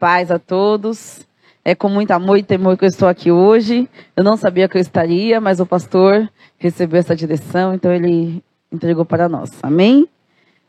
Paz 0.00 0.30
a 0.30 0.38
todos. 0.38 1.28
É 1.62 1.74
com 1.74 1.90
muito 1.90 2.10
amor 2.12 2.38
e 2.38 2.42
temor 2.42 2.78
que 2.78 2.86
eu 2.86 2.88
estou 2.88 3.06
aqui 3.06 3.30
hoje. 3.30 3.86
Eu 4.16 4.24
não 4.24 4.34
sabia 4.34 4.66
que 4.66 4.78
eu 4.78 4.80
estaria, 4.80 5.38
mas 5.42 5.60
o 5.60 5.66
pastor 5.66 6.26
recebeu 6.58 6.98
essa 6.98 7.14
direção, 7.14 7.74
então 7.74 7.92
ele 7.92 8.42
entregou 8.72 9.04
para 9.04 9.28
nós. 9.28 9.50
Amém? 9.62 10.08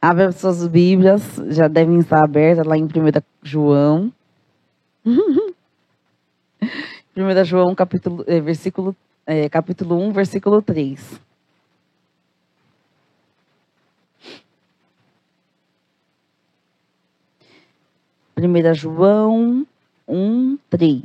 Abra 0.01 0.33
suas 0.33 0.67
Bíblias, 0.67 1.21
já 1.47 1.69
devem 1.69 1.97
estar 1.99 2.21
abertas 2.21 2.67
lá 2.67 2.77
em 2.77 2.83
1 2.83 2.87
João. 3.41 4.11
1 5.05 5.53
João, 7.45 7.73
capítulo, 7.73 8.25
eh, 8.27 8.41
versículo, 8.41 8.93
eh, 9.25 9.47
capítulo 9.47 9.97
1, 9.97 10.11
versículo 10.11 10.61
3. 10.61 11.21
1 18.47 18.73
João 18.73 19.67
1, 20.07 20.57
3. 20.67 21.03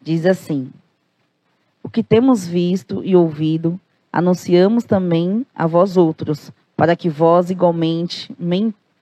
Diz 0.00 0.24
assim: 0.24 0.70
O 1.82 1.88
que 1.88 2.04
temos 2.04 2.46
visto 2.46 3.02
e 3.04 3.16
ouvido, 3.16 3.80
anunciamos 4.12 4.84
também 4.84 5.44
a 5.52 5.66
vós 5.66 5.96
outros, 5.96 6.52
para 6.76 6.94
que 6.94 7.08
vós 7.08 7.50
igualmente 7.50 8.32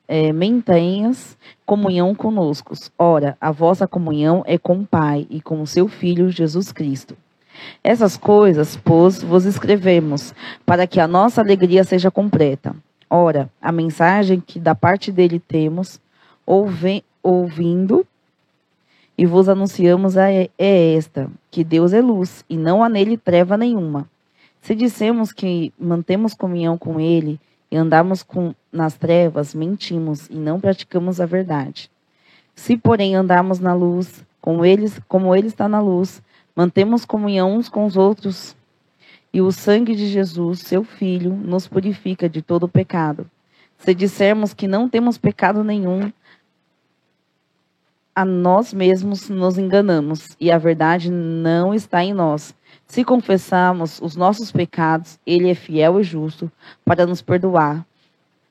é, 0.09 0.33
mantenhas 0.33 1.37
comunhão 1.67 2.15
conosco. 2.15 2.73
Ora, 2.99 3.37
a 3.39 3.53
vossa 3.53 3.87
comunhão 3.87 4.43
é 4.47 4.57
com 4.57 4.79
o 4.79 4.87
Pai 4.87 5.27
e 5.29 5.43
com 5.43 5.61
o 5.61 5.67
seu 5.67 5.87
Filho 5.87 6.31
Jesus 6.31 6.73
Cristo. 6.73 7.15
Essas 7.83 8.17
coisas, 8.17 8.77
pois, 8.77 9.23
vos 9.23 9.45
escrevemos, 9.45 10.35
para 10.65 10.87
que 10.87 11.01
a 11.01 11.09
nossa 11.09 11.41
alegria 11.41 11.85
seja 11.85 12.11
completa. 12.11 12.75
Ora, 13.09 13.49
a 13.61 13.71
mensagem 13.71 14.41
que 14.41 14.59
da 14.59 14.75
parte 14.75 15.13
dele 15.13 15.39
temos, 15.39 16.01
ouvindo 17.23 18.07
e 19.17 19.25
vos 19.25 19.49
anunciamos 19.49 20.17
é, 20.17 20.51
é 20.59 20.95
esta: 20.95 21.31
que 21.51 21.63
Deus 21.63 21.93
é 21.93 22.01
luz 22.01 22.45
e 22.49 22.57
não 22.57 22.83
há 22.83 22.89
nele 22.89 23.17
treva 23.17 23.57
nenhuma. 23.57 24.09
Se 24.61 24.75
dissemos 24.75 25.31
que 25.31 25.73
mantemos 25.79 26.35
comunhão 26.35 26.77
com 26.79 26.99
ele 26.99 27.39
e 27.71 27.77
andamos 27.77 28.23
com, 28.23 28.55
nas 28.73 28.95
trevas, 28.95 29.55
mentimos 29.55 30.29
e 30.29 30.37
não 30.37 30.59
praticamos 30.59 31.21
a 31.21 31.27
verdade. 31.27 31.91
Se, 32.55 32.77
porém, 32.77 33.15
andarmos 33.15 33.59
na 33.59 33.75
luz, 33.75 34.25
como 34.41 34.65
ele 34.65 35.47
está 35.47 35.69
na 35.69 35.81
luz, 35.81 36.23
Mantemos 36.55 37.05
comunhão 37.05 37.57
uns 37.57 37.69
com 37.69 37.85
os 37.85 37.97
outros. 37.97 38.57
E 39.33 39.41
o 39.41 39.51
sangue 39.51 39.95
de 39.95 40.07
Jesus, 40.07 40.61
seu 40.61 40.85
Filho, 40.85 41.35
nos 41.35 41.67
purifica 41.67 42.29
de 42.29 42.41
todo 42.41 42.69
pecado. 42.69 43.29
Se 43.79 43.95
dissermos 43.95 44.55
que 44.55 44.69
não 44.69 44.89
temos 44.89 45.19
pecado 45.19 45.65
nenhum, 45.65 46.13
a 48.15 48.25
nós 48.25 48.73
mesmos 48.73 49.29
nos 49.29 49.59
enganamos 49.59 50.37
e 50.39 50.53
a 50.53 50.57
verdade 50.57 51.11
não 51.11 51.75
está 51.75 52.05
em 52.05 52.15
nós. 52.15 52.55
Se 52.87 53.03
confessarmos 53.05 54.01
os 54.01 54.15
nossos 54.15 54.53
pecados, 54.53 55.19
Ele 55.27 55.51
é 55.51 55.55
fiel 55.55 56.01
e 56.01 56.05
justo 56.05 56.51
para 56.85 57.05
nos 57.05 57.21
perdoar 57.21 57.85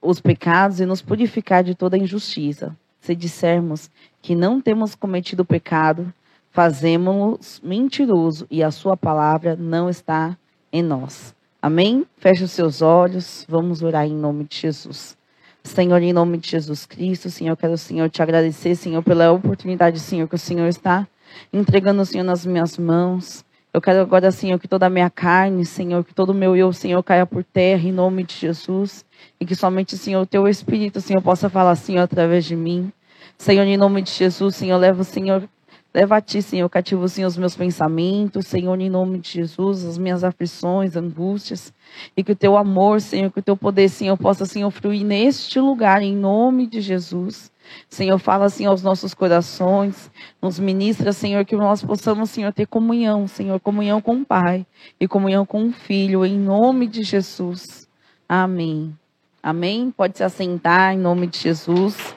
os 0.02 0.20
pecados 0.20 0.82
e 0.82 0.86
nos 0.86 1.02
purificar 1.02 1.64
de 1.64 1.74
toda 1.74 1.98
injustiça. 1.98 2.76
Se 3.00 3.16
dissermos 3.16 3.90
que 4.22 4.36
não 4.36 4.60
temos 4.60 4.96
cometido 4.96 5.46
pecado, 5.46 6.14
fazemos-nos 6.54 7.60
mentiroso 7.62 8.46
e 8.50 8.64
a 8.64 8.72
sua 8.72 8.96
palavra 8.96 9.56
não 9.56 9.90
está 9.90 10.38
em 10.72 10.84
nós. 10.84 11.36
Amém? 11.60 12.06
Feche 12.18 12.44
os 12.44 12.52
seus 12.52 12.82
olhos, 12.82 13.46
vamos 13.50 13.82
orar 13.82 14.06
em 14.06 14.16
nome 14.16 14.46
de 14.46 14.58
Jesus. 14.58 15.18
Senhor, 15.64 16.02
em 16.02 16.14
nome 16.14 16.38
de 16.38 16.50
Jesus 16.50 16.86
Cristo, 16.86 17.30
Senhor, 17.30 17.58
quero, 17.58 17.78
Senhor, 17.78 18.10
te 18.10 18.22
agradecer, 18.22 18.76
Senhor, 18.76 19.02
pela 19.02 19.32
oportunidade, 19.32 20.00
Senhor, 20.00 20.28
que 20.28 20.36
o 20.36 20.38
Senhor 20.38 20.68
está 20.68 21.08
entregando, 21.52 22.06
Senhor, 22.06 22.24
nas 22.24 22.46
minhas 22.46 22.78
mãos. 22.78 23.44
Eu 23.74 23.82
quero 23.82 24.02
agora, 24.02 24.30
Senhor, 24.30 24.60
que 24.60 24.68
toda 24.68 24.86
a 24.86 24.90
minha 24.90 25.10
carne, 25.10 25.66
Senhor, 25.66 26.04
que 26.04 26.14
todo 26.14 26.30
o 26.30 26.34
meu 26.34 26.56
eu, 26.56 26.72
Senhor, 26.72 27.02
caia 27.02 27.26
por 27.26 27.44
terra, 27.44 27.88
em 27.88 27.92
nome 27.92 28.24
de 28.24 28.36
Jesus. 28.36 29.04
E 29.40 29.46
que 29.46 29.56
somente, 29.56 29.98
Senhor, 29.98 30.22
o 30.22 30.26
teu 30.28 30.48
Espírito, 30.48 31.02
Senhor, 31.02 31.22
possa 31.24 31.50
falar, 31.50 31.76
Senhor, 31.76 32.04
através 32.04 32.46
de 32.46 32.56
mim. 32.56 32.92
Senhor, 33.38 33.66
em 33.66 33.78
nome 33.78 34.04
de 34.04 34.12
Jesus, 34.12 34.56
Senhor, 34.56 34.78
leva, 34.78 35.04
Senhor, 35.04 35.50
Leva 35.94 36.18
a 36.18 36.22
ti, 36.22 36.42
Senhor, 36.42 36.68
cativo, 36.70 37.08
Senhor, 37.08 37.28
os 37.28 37.38
meus 37.38 37.56
pensamentos, 37.56 38.48
Senhor, 38.48 38.80
em 38.82 38.90
nome 38.90 39.20
de 39.20 39.30
Jesus, 39.30 39.86
as 39.86 39.96
minhas 39.96 40.24
aflições, 40.24 40.96
angústias, 40.96 41.72
e 42.18 42.24
que 42.24 42.32
o 42.32 42.36
teu 42.36 42.58
amor, 42.58 43.00
Senhor, 43.00 43.30
que 43.32 43.40
o 43.40 43.44
teu 43.44 43.56
poder, 43.56 43.90
Senhor, 43.90 44.18
possa, 44.18 44.44
Senhor, 44.44 44.72
fluir 44.72 45.06
neste 45.06 45.60
lugar, 45.60 46.02
em 46.02 46.16
nome 46.16 46.66
de 46.66 46.82
Jesus. 46.82 47.52
Senhor, 47.88 48.18
fala, 48.18 48.50
Senhor, 48.50 48.72
aos 48.72 48.82
nossos 48.82 49.14
corações, 49.14 50.10
nos 50.42 50.60
ministra, 50.60 51.14
Senhor, 51.14 51.46
que 51.46 51.56
nós 51.56 51.84
possamos, 51.84 52.32
Senhor, 52.32 52.52
ter 52.52 52.66
comunhão, 52.66 53.28
Senhor, 53.28 53.60
comunhão 53.60 54.02
com 54.02 54.16
o 54.18 54.26
Pai 54.26 54.66
e 55.00 55.08
comunhão 55.08 55.46
com 55.46 55.68
o 55.68 55.72
Filho, 55.72 56.26
em 56.26 56.40
nome 56.40 56.88
de 56.88 57.04
Jesus. 57.04 57.88
Amém. 58.28 58.98
Amém? 59.44 59.92
Pode 59.92 60.18
se 60.18 60.24
assentar, 60.24 60.94
em 60.94 60.98
nome 60.98 61.28
de 61.28 61.38
Jesus. 61.38 62.16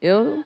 Eu. 0.00 0.44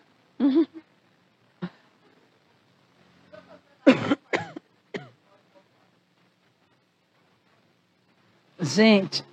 Gente, 8.61 9.25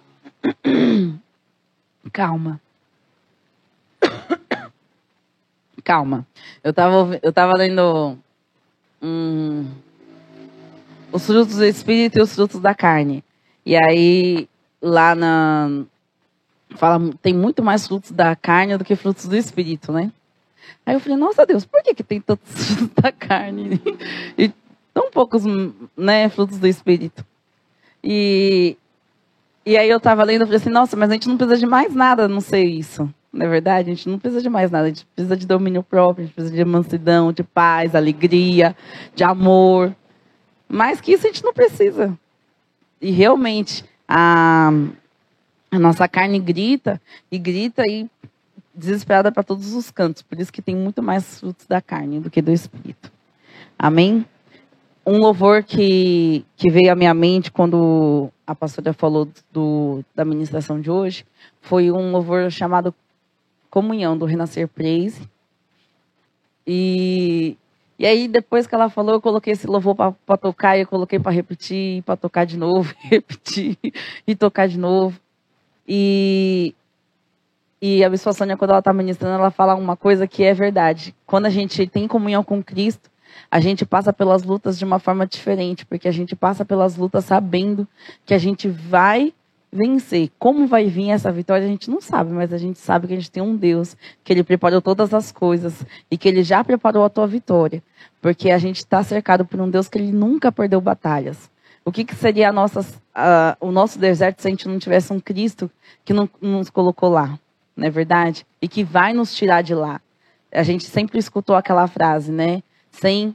calma. 2.12 2.60
Calma. 5.84 6.28
Eu 6.64 6.74
tava, 6.74 7.20
eu 7.22 7.32
tava 7.32 7.54
lendo 7.54 8.18
hum, 9.02 9.66
os 11.12 11.26
frutos 11.26 11.56
do 11.56 11.66
Espírito 11.66 12.18
e 12.18 12.22
os 12.22 12.34
frutos 12.36 12.60
da 12.60 12.76
carne. 12.76 13.24
E 13.66 13.76
aí, 13.76 14.50
lá 14.82 15.16
na, 15.16 15.86
fala, 16.78 17.00
tem 17.22 17.34
muito 17.34 17.64
mais 17.64 17.88
frutos 17.88 18.12
da 18.12 18.36
carne 18.36 18.78
do 18.78 18.86
que 18.86 18.96
frutos 18.96 19.28
do 19.28 19.36
espírito, 19.36 19.92
né? 19.92 20.12
Aí 20.86 20.96
eu 20.96 21.00
falei, 21.00 21.18
nossa 21.18 21.46
Deus, 21.46 21.66
por 21.66 21.82
que, 21.84 21.94
que 21.94 22.04
tem 22.04 22.22
tantos 22.22 22.50
frutos 22.74 23.04
da 23.04 23.12
carne 23.12 23.82
e 24.38 24.52
tão 24.94 25.10
poucos 25.12 25.44
né, 25.98 26.30
frutos 26.30 26.58
do 26.58 26.68
espírito? 26.68 27.26
E, 28.04 28.78
e 29.66 29.78
aí 29.78 29.90
eu 29.90 29.98
estava 29.98 30.24
lendo 30.24 30.44
e 30.44 30.46
falei 30.46 30.58
assim, 30.58 30.70
nossa, 30.70 30.96
mas 30.96 31.10
a 31.10 31.14
gente 31.14 31.28
não 31.28 31.38
precisa 31.38 31.58
de 31.58 31.66
mais 31.66 31.94
nada 31.94 32.28
não 32.28 32.42
sei 32.42 32.66
isso. 32.66 33.10
Não 33.32 33.46
é 33.46 33.50
verdade? 33.50 33.92
A 33.92 33.94
gente 33.94 34.10
não 34.10 34.18
precisa 34.18 34.42
de 34.42 34.50
mais 34.50 34.72
nada. 34.72 34.86
A 34.86 34.88
gente 34.90 35.06
precisa 35.06 35.38
de 35.38 35.46
domínio 35.46 35.84
próprio, 35.84 36.24
a 36.24 36.26
gente 36.26 36.34
precisa 36.34 36.56
de 36.56 36.66
mansidão, 36.66 37.32
de 37.32 37.44
paz, 37.44 37.94
alegria, 37.94 38.76
de 39.14 39.24
amor. 39.24 39.96
Mais 40.68 41.00
que 41.00 41.12
isso 41.12 41.28
a 41.28 41.30
gente 41.30 41.44
não 41.44 41.54
precisa. 41.54 42.18
E 43.00 43.12
realmente, 43.12 43.86
a, 44.08 44.72
a 45.72 45.80
nossa 45.80 46.08
carne 46.08 46.40
grita 46.40 47.02
e 47.32 47.38
grita 47.38 47.84
e 47.88 48.10
desesperada 48.74 49.32
para 49.32 49.44
todos 49.44 49.74
os 49.74 49.92
cantos. 49.92 50.22
Por 50.22 50.40
isso 50.40 50.52
que 50.52 50.62
tem 50.62 50.76
muito 50.76 51.04
mais 51.04 51.40
frutos 51.40 51.68
da 51.68 51.82
carne 51.82 52.20
do 52.20 52.30
que 52.30 52.42
do 52.42 52.52
espírito. 52.52 53.12
Amém? 53.78 54.26
Um 55.06 55.18
louvor 55.18 55.64
que, 55.64 56.46
que 56.56 56.72
veio 56.72 56.92
à 56.92 56.96
minha 56.96 57.14
mente 57.14 57.52
quando 57.52 58.30
a 58.46 58.54
pastora 58.56 58.94
falou 58.94 59.28
do, 59.52 60.04
da 60.14 60.24
ministração 60.24 60.80
de 60.80 60.90
hoje 60.90 61.26
foi 61.62 61.92
um 61.92 62.12
louvor 62.12 62.52
chamado 62.52 62.94
Comunhão, 63.70 64.18
do 64.18 64.26
Renascer 64.26 64.68
Praise. 64.68 65.28
E, 66.66 67.58
e 67.98 68.06
aí, 68.06 68.28
depois 68.28 68.66
que 68.66 68.76
ela 68.76 68.90
falou, 68.90 69.16
eu 69.16 69.22
coloquei 69.22 69.54
esse 69.54 69.68
louvor 69.68 69.96
para 69.96 70.38
tocar, 70.38 70.78
e 70.78 70.82
eu 70.82 70.88
coloquei 70.88 71.20
para 71.20 71.32
repetir, 71.32 72.02
para 72.04 72.16
tocar 72.18 72.46
de 72.46 72.58
novo, 72.58 72.94
repetir 73.02 73.78
e 74.28 74.36
tocar 74.36 74.68
de 74.68 74.78
novo. 74.78 75.20
E, 75.92 76.76
e 77.82 78.04
a 78.04 78.10
Bispa 78.12 78.32
Sônia, 78.32 78.56
quando 78.56 78.70
ela 78.70 78.80
está 78.80 78.94
ministrando, 78.94 79.40
ela 79.40 79.50
fala 79.50 79.74
uma 79.74 79.98
coisa 79.98 80.28
que 80.28 80.44
é 80.44 80.54
verdade. 80.54 81.16
Quando 81.26 81.48
a 81.48 81.50
gente 81.50 81.88
tem 81.88 82.08
comunhão 82.08 82.44
com 82.44 82.64
Cristo, 82.64 83.10
a 83.50 83.60
gente 83.60 83.88
passa 83.88 84.14
pelas 84.14 84.44
lutas 84.44 84.78
de 84.78 84.86
uma 84.86 85.00
forma 85.00 85.26
diferente, 85.26 85.88
porque 85.88 86.08
a 86.08 86.12
gente 86.12 86.36
passa 86.36 86.64
pelas 86.64 86.96
lutas 86.96 87.26
sabendo 87.26 87.88
que 88.24 88.36
a 88.36 88.38
gente 88.38 88.68
vai 88.68 89.34
vencer. 89.72 90.30
Como 90.38 90.68
vai 90.68 90.86
vir 90.86 91.10
essa 91.10 91.32
vitória, 91.32 91.66
a 91.66 91.70
gente 91.70 91.90
não 91.90 92.00
sabe, 92.00 92.32
mas 92.32 92.54
a 92.54 92.58
gente 92.60 92.78
sabe 92.78 93.08
que 93.08 93.14
a 93.14 93.16
gente 93.16 93.32
tem 93.32 93.42
um 93.42 93.56
Deus, 93.56 93.98
que 94.24 94.32
Ele 94.32 94.44
preparou 94.44 94.84
todas 94.84 95.12
as 95.12 95.32
coisas 95.32 95.84
e 96.12 96.18
que 96.20 96.28
Ele 96.28 96.44
já 96.44 96.64
preparou 96.64 97.04
a 97.04 97.10
tua 97.10 97.26
vitória. 97.26 97.82
Porque 98.22 98.52
a 98.52 98.60
gente 98.60 98.78
está 98.78 99.02
cercado 99.02 99.44
por 99.44 99.60
um 99.60 99.70
Deus 99.70 99.88
que 99.88 99.98
Ele 99.98 100.12
nunca 100.12 100.52
perdeu 100.52 100.80
batalhas. 100.80 101.50
O 101.90 101.92
que, 101.92 102.06
que 102.06 102.14
seria 102.14 102.52
nossa, 102.52 102.82
uh, 102.82 103.58
o 103.60 103.72
nosso 103.72 103.98
deserto 103.98 104.44
se 104.44 104.48
a 104.48 104.52
gente 104.52 104.68
não 104.68 104.78
tivesse 104.78 105.12
um 105.12 105.20
Cristo 105.20 105.72
que 106.06 106.14
não, 106.14 106.30
nos 106.40 106.70
colocou 106.70 107.10
lá? 107.10 107.40
Não 107.76 107.88
é 107.88 107.90
verdade? 107.90 108.46
E 108.62 108.68
que 108.68 108.84
vai 108.84 109.12
nos 109.12 109.34
tirar 109.34 109.64
de 109.64 109.74
lá. 109.74 110.00
A 110.52 110.62
gente 110.62 110.84
sempre 110.84 111.18
escutou 111.18 111.56
aquela 111.56 111.88
frase, 111.88 112.32
né? 112.32 112.62
Sem, 112.92 113.34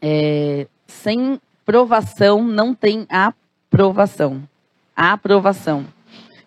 é, 0.00 0.66
sem 0.86 1.38
provação 1.66 2.42
não 2.42 2.74
tem 2.74 3.06
aprovação. 3.10 4.42
Aprovação. 4.96 5.84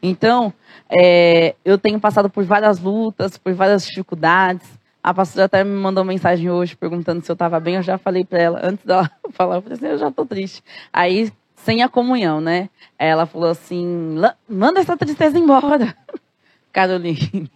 Então, 0.01 0.51
é, 0.89 1.53
eu 1.63 1.77
tenho 1.77 1.99
passado 1.99 2.27
por 2.27 2.43
várias 2.43 2.79
lutas, 2.79 3.37
por 3.37 3.53
várias 3.53 3.85
dificuldades. 3.85 4.67
A 5.07 5.13
pastora 5.13 5.45
até 5.45 5.63
me 5.63 5.71
mandou 5.71 6.03
mensagem 6.03 6.49
hoje 6.49 6.75
perguntando 6.75 7.23
se 7.23 7.31
eu 7.31 7.33
estava 7.33 7.61
bem. 7.61 7.75
Eu 7.75 7.81
já 7.81 7.97
falei 7.97 8.25
para 8.25 8.39
ela, 8.39 8.59
antes 8.61 8.85
dela 8.85 9.09
falar, 9.31 9.55
eu 9.55 9.61
falei 9.61 9.77
assim, 9.77 9.87
eu 9.87 9.97
já 9.97 10.09
estou 10.09 10.25
triste. 10.25 10.61
Aí, 10.91 11.31
sem 11.55 11.81
a 11.81 11.87
comunhão, 11.87 12.41
né? 12.41 12.69
Ela 12.99 13.25
falou 13.25 13.49
assim, 13.49 14.17
manda 14.49 14.81
essa 14.81 14.97
tristeza 14.97 15.39
embora, 15.39 15.95
Caroline. 16.73 17.49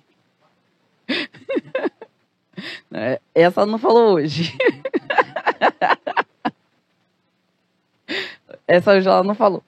Essa 3.35 3.65
não 3.65 3.77
falou 3.77 4.13
hoje. 4.13 4.57
Essa 8.65 8.93
hoje 8.93 9.09
ela 9.09 9.23
não 9.23 9.35
falou. 9.35 9.61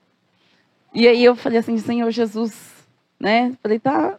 E 0.94 1.06
aí 1.06 1.22
eu 1.22 1.36
falei 1.36 1.58
assim, 1.58 1.76
Senhor 1.76 2.10
Jesus, 2.10 2.88
né? 3.20 3.52
Falei, 3.62 3.78
tá, 3.78 4.18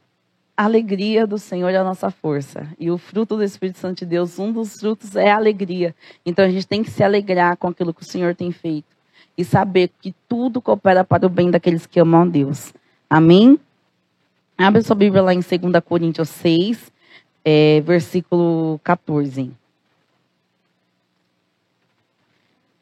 a 0.57 0.63
alegria 0.63 1.27
do 1.27 1.37
Senhor 1.37 1.69
é 1.69 1.77
a 1.77 1.83
nossa 1.83 2.09
força. 2.09 2.67
E 2.79 2.89
o 2.89 2.97
fruto 2.97 3.35
do 3.35 3.43
Espírito 3.43 3.77
Santo 3.77 3.99
de 3.99 4.05
Deus, 4.05 4.39
um 4.39 4.51
dos 4.51 4.79
frutos 4.79 5.15
é 5.15 5.31
a 5.31 5.35
alegria. 5.35 5.93
Então 6.25 6.45
a 6.45 6.49
gente 6.49 6.65
tem 6.65 6.81
que 6.81 6.89
se 6.89 7.03
alegrar 7.03 7.57
com 7.57 7.67
aquilo 7.67 7.93
que 7.93 8.03
o 8.03 8.05
Senhor 8.05 8.33
tem 8.33 8.51
feito. 8.51 8.87
E 9.37 9.43
saber 9.43 9.91
que 10.01 10.15
tudo 10.29 10.61
coopera 10.61 11.03
para 11.03 11.25
o 11.25 11.29
bem 11.29 11.51
daqueles 11.51 11.85
que 11.85 11.99
amam 11.99 12.21
a 12.21 12.25
Deus. 12.25 12.73
Amém? 13.09 13.59
Abre 14.57 14.81
sua 14.81 14.95
Bíblia 14.95 15.21
lá 15.21 15.33
em 15.33 15.41
2 15.41 15.83
Coríntios 15.83 16.29
6, 16.29 16.89
é, 17.43 17.81
versículo 17.81 18.79
14. 18.81 19.51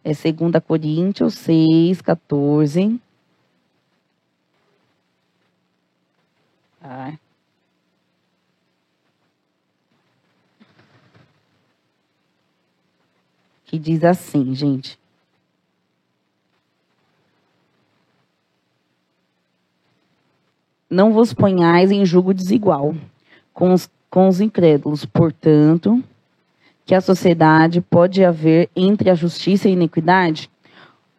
É 0.04 0.12
2 0.14 0.64
Coríntios 0.68 1.34
6, 1.34 2.02
14. 2.02 3.00
Ah. 6.84 7.14
Que 13.74 13.80
diz 13.80 14.04
assim, 14.04 14.54
gente. 14.54 15.00
Não 20.88 21.12
vos 21.12 21.34
ponhais 21.34 21.90
em 21.90 22.06
julgo 22.06 22.36
desigual 22.36 22.94
com 23.52 23.74
os, 23.74 23.90
com 24.12 24.28
os 24.28 24.40
incrédulos, 24.40 25.06
portanto, 25.06 26.04
que 26.86 26.94
a 26.94 27.02
sociedade 27.02 27.82
pode 27.82 28.24
haver 28.24 28.70
entre 28.76 29.10
a 29.10 29.16
justiça 29.16 29.68
e 29.68 29.72
a 29.72 29.74
iniquidade? 29.74 30.52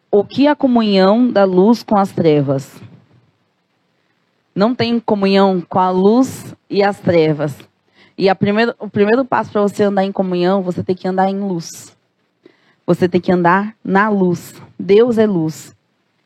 O 0.09 0.23
que 0.23 0.47
a 0.47 0.55
comunhão 0.55 1.29
da 1.29 1.43
luz 1.43 1.83
com 1.83 1.97
as 1.97 2.13
trevas? 2.13 2.81
Não 4.55 4.73
tem 4.73 4.97
comunhão 4.97 5.59
com 5.59 5.79
a 5.79 5.89
luz 5.89 6.55
e 6.69 6.81
as 6.81 7.01
trevas. 7.01 7.53
E 8.17 8.31
o 8.31 8.89
primeiro 8.89 9.25
passo 9.25 9.51
para 9.51 9.61
você 9.61 9.83
andar 9.83 10.05
em 10.05 10.11
comunhão, 10.13 10.61
você 10.61 10.81
tem 10.81 10.95
que 10.95 11.05
andar 11.05 11.29
em 11.29 11.37
luz. 11.37 11.94
Você 12.85 13.09
tem 13.09 13.19
que 13.19 13.31
andar 13.31 13.75
na 13.83 14.09
luz. 14.09 14.53
Deus 14.77 15.17
é 15.17 15.25
luz. 15.25 15.75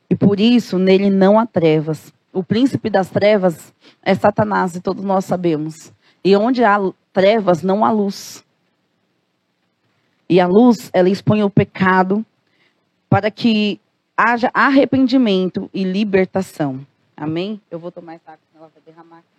E 0.10 0.16
por 0.16 0.40
isso, 0.40 0.78
nele 0.78 1.10
não 1.10 1.40
há 1.40 1.46
trevas. 1.46 2.14
O 2.34 2.44
príncipe 2.44 2.90
das 2.90 3.10
trevas 3.10 3.74
é 4.04 4.14
Satanás, 4.14 4.76
e 4.76 4.82
todos 4.82 5.04
nós 5.04 5.26
sabemos. 5.26 5.92
E 6.24 6.36
onde 6.36 6.64
há 6.64 6.78
trevas, 7.14 7.64
não 7.64 7.86
há 7.86 7.92
luz. 7.92 8.44
E 10.28 10.40
a 10.40 10.48
luz, 10.48 10.90
ela 10.94 11.10
expõe 11.10 11.44
o 11.44 11.50
pecado 11.50 12.26
para 13.10 13.32
que 13.32 13.80
haja 14.16 14.52
arrependimento 14.54 15.70
e 15.74 15.84
libertação. 15.84 16.86
Amém? 17.16 17.60
Eu 17.72 17.80
vou 17.80 17.92
tomar 17.92 18.16
essa 18.16 18.32
água, 18.32 18.40
senão 18.52 18.66
ela 18.66 18.72
vai 18.74 18.84
derramar 18.86 19.18
aqui. 19.18 19.39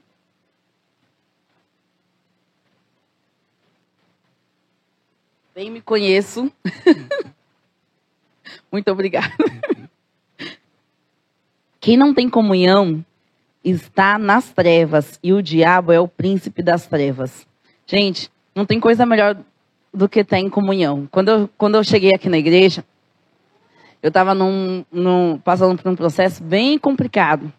Bem 5.60 5.68
me 5.68 5.82
conheço. 5.82 6.50
Muito 8.72 8.90
obrigada. 8.90 9.30
Quem 11.78 11.98
não 11.98 12.14
tem 12.14 12.30
comunhão 12.30 13.04
está 13.62 14.18
nas 14.18 14.50
trevas 14.54 15.20
e 15.22 15.34
o 15.34 15.42
diabo 15.42 15.92
é 15.92 16.00
o 16.00 16.08
príncipe 16.08 16.62
das 16.62 16.86
trevas. 16.86 17.46
Gente, 17.86 18.30
não 18.54 18.64
tem 18.64 18.80
coisa 18.80 19.04
melhor 19.04 19.36
do 19.92 20.08
que 20.08 20.24
ter 20.24 20.38
em 20.38 20.48
comunhão. 20.48 21.06
Quando 21.10 21.28
eu, 21.28 21.50
quando 21.58 21.74
eu 21.74 21.84
cheguei 21.84 22.14
aqui 22.14 22.30
na 22.30 22.38
igreja, 22.38 22.82
eu 24.02 24.08
estava 24.08 24.34
passando 25.44 25.76
por 25.76 25.92
um 25.92 25.94
processo 25.94 26.42
bem 26.42 26.78
complicado. 26.78 27.52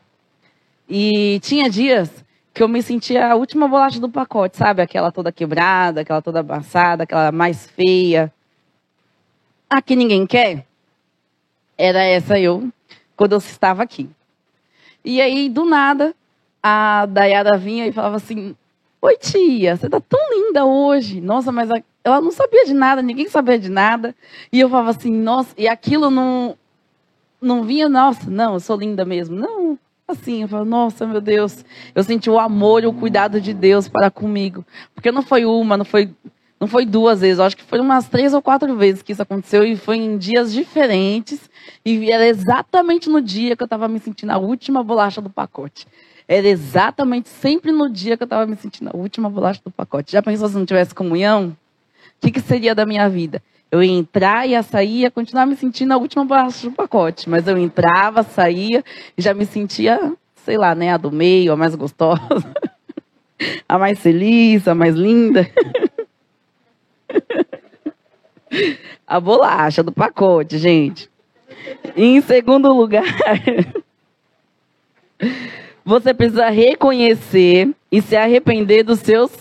E 0.90 1.40
tinha 1.42 1.70
dias 1.70 2.26
que 2.54 2.62
eu 2.62 2.68
me 2.68 2.82
sentia 2.82 3.32
a 3.32 3.36
última 3.36 3.68
bolacha 3.68 4.00
do 4.00 4.10
pacote, 4.10 4.58
sabe? 4.58 4.82
Aquela 4.82 5.12
toda 5.12 5.32
quebrada, 5.32 6.02
aquela 6.02 6.22
toda 6.22 6.42
amassada, 6.42 7.04
aquela 7.04 7.32
mais 7.32 7.68
feia. 7.68 8.32
A 9.70 9.82
que 9.82 9.96
ninguém 9.96 10.28
quer? 10.28 10.66
Era 11.78 12.04
essa 12.04 12.40
eu, 12.40 12.70
quando 13.16 13.34
eu 13.34 13.38
estava 13.38 13.82
aqui. 13.82 14.10
E 15.04 15.22
aí, 15.22 15.50
do 15.50 15.66
nada, 15.66 16.14
a 16.62 17.06
Dayara 17.06 17.58
vinha 17.58 17.88
e 17.88 17.92
falava 17.92 18.18
assim: 18.18 18.56
Oi, 19.02 19.18
tia, 19.18 19.76
você 19.76 19.90
tá 19.90 20.00
tão 20.00 20.20
linda 20.30 20.64
hoje. 20.64 21.20
Nossa, 21.20 21.52
mas 21.52 21.72
a... 21.72 21.82
ela 22.04 22.22
não 22.22 22.32
sabia 22.32 22.66
de 22.66 22.74
nada, 22.74 23.02
ninguém 23.02 23.28
sabia 23.28 23.58
de 23.58 23.68
nada. 23.68 24.16
E 24.52 24.60
eu 24.60 24.70
falava 24.70 24.92
assim, 24.92 25.12
nossa, 25.12 25.56
e 25.58 25.68
aquilo 25.68 26.12
não, 26.12 26.56
não 27.42 27.64
vinha, 27.64 27.90
nossa, 27.90 28.30
não, 28.30 28.54
eu 28.54 28.60
sou 28.60 28.78
linda 28.78 29.04
mesmo. 29.04 29.36
Não, 29.36 29.80
assim, 30.12 30.44
eu 30.44 30.48
falava, 30.48 30.70
nossa, 30.70 31.06
meu 31.06 31.22
Deus. 31.22 31.64
Eu 31.94 32.04
senti 32.04 32.30
o 32.30 32.40
amor 32.40 32.84
e 32.84 32.88
o 32.88 32.94
cuidado 32.94 33.42
de 33.42 33.54
Deus 33.54 33.88
para 33.88 34.12
comigo. 34.12 34.66
Porque 34.94 35.12
não 35.12 35.22
foi 35.22 35.46
uma, 35.46 35.78
não 35.78 35.86
foi, 35.86 36.14
não 36.60 36.68
foi 36.68 36.86
duas 36.86 37.22
vezes, 37.22 37.40
eu 37.40 37.46
acho 37.46 37.58
que 37.58 37.64
foi 37.64 37.80
umas 37.80 38.08
três 38.08 38.34
ou 38.34 38.42
quatro 38.42 38.76
vezes 38.76 39.02
que 39.02 39.12
isso 39.12 39.22
aconteceu 39.22 39.64
e 39.64 39.76
foi 39.76 39.98
em 39.98 40.18
dias 40.18 40.54
diferentes. 40.54 41.50
E 41.84 42.12
era 42.12 42.28
exatamente 42.28 43.10
no 43.10 43.22
dia 43.22 43.56
que 43.56 43.64
eu 43.64 43.66
estava 43.66 43.88
me 43.88 44.00
sentindo 44.00 44.32
a 44.32 44.38
última 44.38 44.84
bolacha 44.84 45.22
do 45.22 45.30
pacote. 45.30 45.88
Era 46.28 46.48
exatamente 46.48 47.28
sempre 47.28 47.72
no 47.72 47.90
dia 47.90 48.16
que 48.16 48.24
eu 48.24 48.26
estava 48.26 48.46
me 48.46 48.56
sentindo 48.56 48.90
a 48.94 48.96
última 48.96 49.30
bolacha 49.30 49.62
do 49.64 49.72
pacote. 49.72 50.14
Já 50.14 50.22
pensou 50.22 50.48
se 50.48 50.56
não 50.56 50.66
tivesse 50.66 50.96
comunhão? 50.96 51.56
O 52.18 52.22
que, 52.22 52.32
que 52.32 52.40
seria 52.40 52.76
da 52.76 52.86
minha 52.86 53.10
vida? 53.10 53.42
Eu 53.72 53.82
ia 53.82 53.92
entrar, 53.92 54.46
ia 54.46 54.62
sair, 54.62 55.10
continuar 55.12 55.46
me 55.46 55.56
sentindo 55.56 55.94
a 55.94 55.98
última 55.98 56.26
bolacha 56.26 56.70
do 56.70 56.76
pacote. 56.76 57.30
Mas 57.30 57.48
eu 57.48 57.58
entrava, 57.58 58.22
saía 58.22 58.84
e 59.18 59.22
já 59.22 59.34
me 59.34 59.46
sentia, 59.46 60.12
sei 60.36 60.58
lá, 60.58 60.76
né, 60.76 60.92
a 60.92 60.98
do 60.98 61.10
meio, 61.10 61.54
a 61.54 61.56
mais 61.56 61.74
gostosa, 61.74 62.54
a 63.70 63.80
mais 63.80 63.98
feliz, 63.98 64.68
a 64.68 64.76
mais 64.76 64.96
linda. 64.96 65.50
a 69.08 69.20
bolacha 69.22 69.82
do 69.82 69.94
pacote, 69.94 70.58
gente. 70.58 71.10
E 71.96 72.04
em 72.04 72.22
segundo 72.22 72.74
lugar, 72.74 73.06
você 75.86 76.14
precisa 76.14 76.50
reconhecer 76.50 77.70
e 77.90 78.02
se 78.02 78.18
arrepender 78.18 78.84
dos 78.84 79.00
seus 79.00 79.32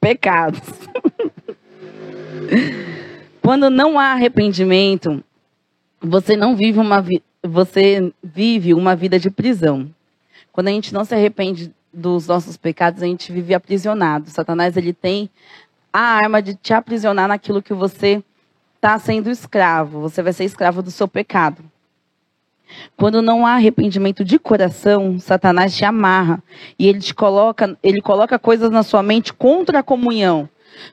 pecados. 0.00 0.62
Quando 3.46 3.70
não 3.70 3.96
há 3.96 4.06
arrependimento, 4.06 5.22
você 6.00 6.36
não 6.36 6.56
vive 6.56 6.80
uma 6.80 7.00
você 7.44 8.12
vive 8.20 8.74
uma 8.74 8.96
vida 8.96 9.20
de 9.20 9.30
prisão. 9.30 9.88
Quando 10.50 10.66
a 10.66 10.72
gente 10.72 10.92
não 10.92 11.04
se 11.04 11.14
arrepende 11.14 11.72
dos 11.94 12.26
nossos 12.26 12.56
pecados, 12.56 13.04
a 13.04 13.06
gente 13.06 13.30
vive 13.30 13.54
aprisionado. 13.54 14.30
Satanás 14.30 14.76
ele 14.76 14.92
tem 14.92 15.30
a 15.92 16.00
arma 16.00 16.42
de 16.42 16.56
te 16.56 16.74
aprisionar 16.74 17.28
naquilo 17.28 17.62
que 17.62 17.72
você 17.72 18.20
está 18.74 18.98
sendo 18.98 19.30
escravo. 19.30 20.00
Você 20.00 20.24
vai 20.24 20.32
ser 20.32 20.42
escravo 20.42 20.82
do 20.82 20.90
seu 20.90 21.06
pecado. 21.06 21.62
Quando 22.96 23.22
não 23.22 23.46
há 23.46 23.52
arrependimento 23.52 24.24
de 24.24 24.40
coração, 24.40 25.20
Satanás 25.20 25.72
te 25.76 25.84
amarra 25.84 26.42
e 26.76 26.88
ele 26.88 26.98
te 26.98 27.14
coloca, 27.14 27.78
ele 27.80 28.00
coloca 28.00 28.40
coisas 28.40 28.72
na 28.72 28.82
sua 28.82 29.04
mente 29.04 29.32
contra 29.32 29.78
a 29.78 29.84
comunhão. 29.84 30.48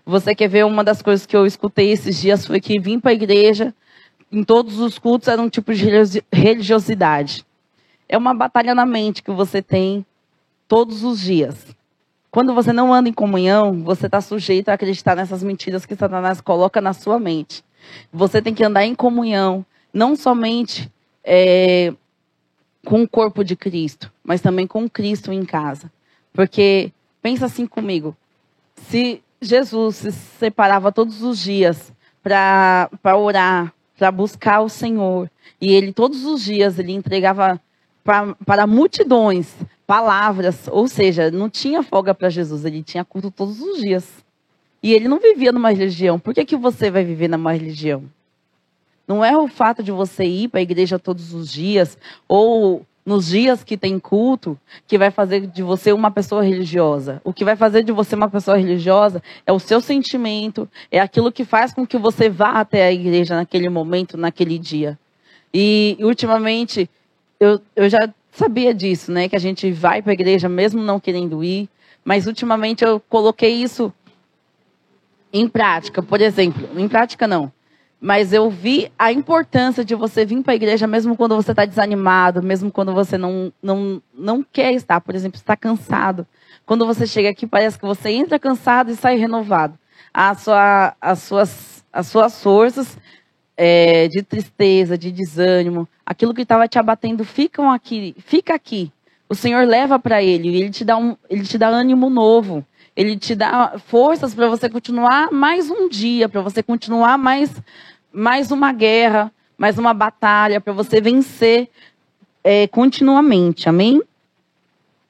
Você 0.06 0.34
quer 0.36 0.48
ver 0.48 0.66
uma 0.66 0.84
das 0.84 1.02
coisas 1.02 1.26
que 1.26 1.36
eu 1.36 1.46
escutei 1.46 1.92
esses 1.92 2.20
dias 2.20 2.46
foi 2.46 2.60
que 2.60 2.80
vim 2.80 3.00
para 3.00 3.12
a 3.12 3.14
igreja, 3.14 3.74
em 4.32 4.44
todos 4.44 4.80
os 4.80 4.98
cultos 4.98 5.28
era 5.28 5.42
um 5.42 5.50
tipo 5.50 5.74
de 5.74 5.86
religiosidade. 6.32 7.46
É 8.10 8.18
uma 8.18 8.34
batalha 8.34 8.74
na 8.74 8.86
mente 8.86 9.22
que 9.22 9.32
você 9.32 9.62
tem 9.62 10.06
todos 10.68 11.04
os 11.04 11.20
dias. 11.20 11.76
Quando 12.32 12.54
você 12.54 12.74
não 12.74 12.92
anda 12.92 13.08
em 13.08 13.14
comunhão, 13.14 13.84
você 13.84 14.08
está 14.08 14.20
sujeito 14.20 14.70
a 14.70 14.74
acreditar 14.74 15.16
nessas 15.16 15.44
mentiras 15.44 15.86
que 15.86 15.96
Satanás 15.96 16.42
coloca 16.42 16.82
na 16.82 16.92
sua 16.92 17.20
mente. 17.20 17.64
Você 18.12 18.42
tem 18.42 18.56
que 18.56 18.64
andar 18.64 18.86
em 18.86 18.96
comunhão, 18.96 19.64
não 19.94 20.16
somente 20.16 20.92
é, 21.24 21.94
com 22.84 23.04
o 23.04 23.08
corpo 23.08 23.44
de 23.44 23.56
Cristo, 23.56 24.12
mas 24.24 24.42
também 24.42 24.66
com 24.66 24.90
Cristo 24.90 25.32
em 25.32 25.46
casa. 25.46 25.92
Porque, 26.34 26.92
pensa 27.22 27.46
assim 27.46 27.68
comigo, 27.68 28.18
se 28.76 29.22
Jesus 29.44 29.96
se 29.98 30.12
separava 30.12 30.92
todos 30.92 31.22
os 31.22 31.40
dias 31.40 31.92
para 32.22 32.90
orar, 33.18 33.74
para 33.98 34.12
buscar 34.12 34.62
o 34.62 34.70
Senhor. 34.70 35.30
E 35.60 35.72
ele, 35.72 35.94
todos 35.94 36.26
os 36.26 36.44
dias, 36.44 36.80
ele 36.80 36.94
entregava 36.94 37.60
para 38.04 38.68
multidões 38.68 39.54
palavras, 39.86 40.68
ou 40.68 40.88
seja, 40.88 41.30
não 41.30 41.50
tinha 41.50 41.84
folga 41.84 42.14
para 42.14 42.30
Jesus, 42.30 42.66
ele 42.66 42.82
tinha 42.82 43.06
culto 43.06 43.30
todos 43.30 43.62
os 43.62 43.80
dias. 43.80 44.24
E 44.82 44.94
ele 44.94 45.08
não 45.08 45.20
vivia 45.20 45.52
numa 45.52 45.70
religião. 45.70 46.20
Por 46.20 46.34
que, 46.34 46.44
que 46.44 46.58
você 46.58 46.92
vai 46.92 47.04
viver 47.04 47.30
numa 47.30 47.54
religião? 47.54 48.04
Não 49.08 49.24
é 49.24 49.38
o 49.38 49.48
fato 49.48 49.84
de 49.84 49.92
você 49.92 50.24
ir 50.26 50.48
para 50.50 50.60
a 50.60 50.64
igreja 50.64 50.98
todos 50.98 51.34
os 51.34 51.52
dias, 51.52 51.98
ou 52.28 52.86
nos 53.06 53.28
dias 53.28 53.64
que 53.64 53.78
tem 53.78 54.00
culto, 54.00 54.58
que 54.88 54.98
vai 54.98 55.12
fazer 55.12 55.46
de 55.48 55.62
você 55.62 55.92
uma 55.92 56.10
pessoa 56.10 56.44
religiosa. 56.44 57.22
O 57.24 57.34
que 57.34 57.44
vai 57.44 57.56
fazer 57.56 57.84
de 57.84 57.92
você 57.92 58.16
uma 58.16 58.30
pessoa 58.30 58.58
religiosa 58.58 59.22
é 59.46 59.52
o 59.52 59.60
seu 59.60 59.82
sentimento, 59.82 60.70
é 60.90 61.00
aquilo 61.00 61.32
que 61.32 61.44
faz 61.44 61.74
com 61.74 61.86
que 61.86 61.98
você 61.98 62.30
vá 62.30 62.60
até 62.60 62.86
a 62.86 62.92
igreja 62.92 63.36
naquele 63.36 63.68
momento, 63.68 64.18
naquele 64.18 64.58
dia. 64.58 64.98
E, 65.54 65.98
ultimamente, 66.00 66.90
eu, 67.40 67.62
eu 67.76 67.90
já 67.90 68.10
sabia 68.32 68.74
disso, 68.74 69.12
né? 69.12 69.28
Que 69.28 69.36
a 69.36 69.40
gente 69.40 69.72
vai 69.72 70.02
para 70.02 70.12
a 70.12 70.14
igreja 70.14 70.48
mesmo 70.48 70.82
não 70.82 71.00
querendo 71.00 71.44
ir, 71.44 71.70
mas 72.06 72.26
ultimamente 72.26 72.84
eu 72.84 73.00
coloquei 73.02 73.52
isso 73.52 73.94
em 75.32 75.48
prática. 75.48 76.02
Por 76.02 76.22
exemplo, 76.22 76.70
em 76.80 76.88
prática 76.88 77.28
não 77.28 77.52
mas 78.04 78.34
eu 78.34 78.50
vi 78.50 78.92
a 79.00 79.14
importância 79.14 79.86
de 79.86 79.96
você 79.96 80.26
vir 80.26 80.44
para 80.44 80.52
a 80.52 80.56
igreja 80.58 80.86
mesmo 80.86 81.16
quando 81.16 81.38
você 81.38 81.52
está 81.52 81.64
desanimado, 81.64 82.44
mesmo 82.44 82.70
quando 82.70 82.94
você 82.94 83.18
não, 83.18 83.50
não, 83.64 84.02
não 84.14 84.44
quer 84.44 84.74
estar, 84.74 85.00
por 85.00 85.16
exemplo, 85.16 85.38
está 85.38 85.56
cansado. 85.56 86.28
Quando 86.66 86.86
você 86.86 87.08
chega 87.08 87.30
aqui, 87.30 87.48
parece 87.48 87.80
que 87.80 87.86
você 87.86 88.10
entra 88.10 88.38
cansado 88.38 88.92
e 88.92 88.96
sai 88.98 89.16
renovado. 89.16 89.80
A 90.14 90.36
sua, 90.36 90.94
as, 91.00 91.20
suas, 91.20 91.86
as 91.94 92.08
suas 92.08 92.44
forças 92.44 92.98
é, 93.56 94.10
de 94.10 94.22
tristeza, 94.22 94.98
de 94.98 95.10
desânimo, 95.10 95.88
aquilo 96.06 96.34
que 96.34 96.42
estava 96.42 96.68
te 96.68 96.78
abatendo, 96.78 97.24
ficam 97.24 97.72
aqui, 97.72 98.14
fica 98.26 98.54
aqui. 98.54 98.92
O 99.30 99.34
Senhor 99.34 99.66
leva 99.66 99.98
para 99.98 100.22
ele, 100.22 100.50
ele 100.50 100.72
te 100.72 100.84
dá 100.84 100.98
um, 100.98 101.16
ele 101.30 101.44
te 101.44 101.58
dá 101.58 101.70
ânimo 101.70 102.10
novo. 102.10 102.66
Ele 102.96 103.18
te 103.18 103.34
dá 103.34 103.74
forças 103.88 104.36
para 104.36 104.48
você 104.48 104.70
continuar 104.70 105.32
mais 105.32 105.68
um 105.68 105.90
dia, 105.90 106.30
para 106.30 106.42
você 106.42 106.62
continuar 106.62 107.18
mais 107.18 107.50
mais 108.14 108.52
uma 108.52 108.72
guerra, 108.72 109.32
mais 109.58 109.80
uma 109.80 109.94
batalha 109.94 110.62
para 110.62 110.72
você 110.72 111.02
vencer 111.02 111.68
é, 112.44 112.68
continuamente. 112.68 113.68
Amém? 113.68 114.02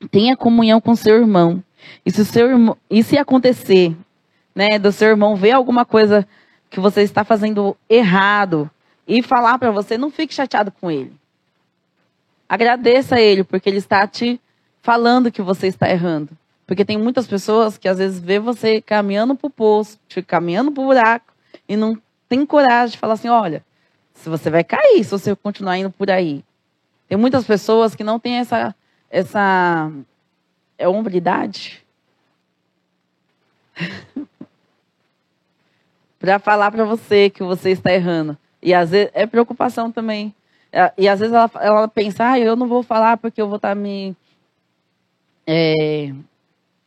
Tenha 0.10 0.38
comunhão 0.38 0.80
com 0.80 0.96
seu 0.96 1.18
irmão. 1.18 1.62
E 2.06 2.12
se, 2.12 2.24
seu 2.24 2.48
irmão, 2.50 2.78
e 2.90 3.04
se 3.04 3.18
acontecer, 3.18 3.94
né, 4.56 4.80
do 4.80 4.92
seu 4.92 5.10
irmão 5.10 5.36
ver 5.36 5.52
alguma 5.52 5.84
coisa 5.84 6.26
que 6.70 6.80
você 6.80 7.02
está 7.02 7.26
fazendo 7.26 7.76
errado 7.90 8.72
e 9.06 9.22
falar 9.22 9.60
para 9.60 9.70
você, 9.70 9.98
não 9.98 10.10
fique 10.10 10.34
chateado 10.34 10.72
com 10.72 10.90
ele. 10.90 11.14
Agradeça 12.48 13.16
a 13.16 13.22
ele, 13.22 13.44
porque 13.44 13.70
ele 13.70 13.78
está 13.78 14.08
te 14.08 14.40
falando 14.82 15.32
que 15.32 15.42
você 15.42 15.68
está 15.68 15.90
errando. 15.90 16.30
Porque 16.66 16.86
tem 16.86 16.98
muitas 16.98 17.28
pessoas 17.28 17.78
que 17.78 17.88
às 17.88 17.98
vezes 17.98 18.20
vê 18.20 18.40
você 18.40 18.82
caminhando 18.82 19.36
para 19.36 19.48
o 19.48 19.52
poço, 19.52 20.00
caminhando 20.26 20.72
para 20.72 20.82
o 20.82 20.86
buraco, 20.86 21.34
e 21.68 21.76
não 21.76 21.98
tem 22.34 22.48
coragem 22.48 22.94
de 22.94 22.98
falar 22.98 23.14
assim: 23.14 23.30
olha, 23.30 23.64
se 24.16 24.28
você 24.28 24.50
vai 24.50 24.64
cair 24.64 25.04
se 25.04 25.12
você 25.12 25.36
continuar 25.36 25.78
indo 25.78 25.92
por 25.92 26.10
aí. 26.10 26.44
Tem 27.08 27.16
muitas 27.16 27.46
pessoas 27.46 27.94
que 27.94 28.04
não 28.04 28.20
têm 28.20 28.38
essa, 28.38 28.76
essa 29.08 29.92
é 30.80 30.88
hombridade 30.88 31.86
para 36.18 36.40
falar 36.40 36.72
para 36.72 36.84
você 36.86 37.30
que 37.30 37.44
você 37.44 37.70
está 37.70 37.94
errando. 37.94 38.36
E 38.60 38.74
às 38.74 38.90
vezes 38.90 39.12
é 39.14 39.28
preocupação 39.28 39.92
também. 39.92 40.34
É, 40.72 40.92
e 40.98 41.08
às 41.08 41.20
vezes 41.20 41.36
ela, 41.36 41.52
ela 41.62 41.88
pensa, 41.88 42.32
ah, 42.32 42.40
eu 42.40 42.56
não 42.56 42.68
vou 42.68 42.82
falar 42.82 43.18
porque 43.18 43.40
eu 43.40 43.48
vou 43.48 43.58
estar 43.58 43.70
tá 43.70 43.76
me, 43.76 44.16
é, 45.46 46.12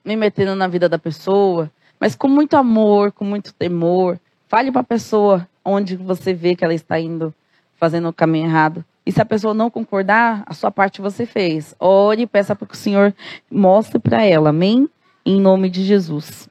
me 0.04 0.16
metendo 0.16 0.56
na 0.56 0.66
vida 0.66 0.88
da 0.88 0.98
pessoa. 0.98 1.70
Mas 2.00 2.16
com 2.16 2.26
muito 2.26 2.56
amor, 2.56 3.12
com 3.12 3.24
muito 3.24 3.54
temor, 3.54 4.18
Fale 4.48 4.70
para 4.70 4.80
a 4.80 4.84
pessoa 4.84 5.48
onde 5.64 5.96
você 5.96 6.32
vê 6.32 6.54
que 6.54 6.64
ela 6.64 6.74
está 6.74 6.98
indo, 7.00 7.34
fazendo 7.76 8.08
o 8.08 8.12
caminho 8.12 8.46
errado. 8.46 8.84
E 9.04 9.10
se 9.10 9.20
a 9.20 9.24
pessoa 9.24 9.52
não 9.54 9.70
concordar, 9.70 10.44
a 10.46 10.54
sua 10.54 10.70
parte 10.70 11.00
você 11.00 11.26
fez. 11.26 11.74
Ore 11.78 12.22
e 12.22 12.26
peça 12.26 12.54
para 12.54 12.66
que 12.66 12.74
o 12.74 12.76
Senhor 12.76 13.14
mostre 13.50 13.98
para 13.98 14.24
ela. 14.24 14.50
Amém? 14.50 14.88
Em 15.24 15.40
nome 15.40 15.68
de 15.68 15.84
Jesus. 15.84 16.48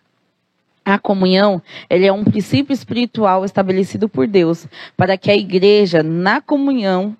A 0.83 0.99
comunhão, 0.99 1.61
ele 1.89 2.05
é 2.05 2.11
um 2.13 2.23
princípio 2.23 2.73
espiritual 2.73 3.43
estabelecido 3.43 4.07
por 4.07 4.27
Deus 4.27 4.67
para 4.95 5.17
que 5.17 5.31
a 5.31 5.35
igreja, 5.35 6.03
na 6.03 6.39
comunhão, 6.39 7.17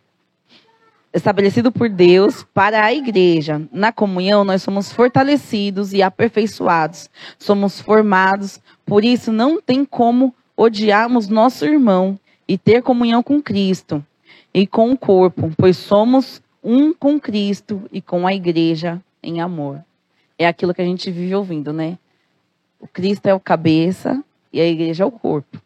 estabelecido 1.13 1.71
por 1.71 1.89
Deus 1.89 2.45
para 2.53 2.83
a 2.83 2.93
igreja. 2.93 3.61
Na 3.71 3.91
comunhão, 3.91 4.43
nós 4.43 4.61
somos 4.61 4.91
fortalecidos 4.91 5.93
e 5.93 6.03
aperfeiçoados. 6.03 7.09
Somos 7.39 7.79
formados, 7.79 8.59
por 8.85 9.03
isso 9.03 9.31
não 9.31 9.61
tem 9.61 9.83
como 9.85 10.35
odiarmos 10.55 11.27
nosso 11.27 11.65
irmão 11.65 12.19
e 12.47 12.57
ter 12.57 12.81
comunhão 12.81 13.21
com 13.21 13.41
Cristo 13.41 14.05
e 14.53 14.65
com 14.65 14.91
o 14.91 14.97
corpo, 14.97 15.51
pois 15.57 15.77
somos 15.77 16.41
um 16.63 16.93
com 16.93 17.19
Cristo 17.19 17.83
e 17.91 18.01
com 18.01 18.25
a 18.25 18.33
igreja 18.33 19.01
em 19.21 19.41
amor. 19.41 19.83
É 20.37 20.47
aquilo 20.47 20.73
que 20.73 20.81
a 20.81 20.85
gente 20.85 21.11
vive 21.11 21.35
ouvindo, 21.35 21.71
né? 21.71 21.97
O 22.79 22.87
Cristo 22.87 23.27
é 23.27 23.33
o 23.33 23.39
cabeça 23.39 24.23
e 24.51 24.59
a 24.59 24.65
igreja 24.65 25.03
é 25.03 25.05
o 25.05 25.11
corpo. 25.11 25.61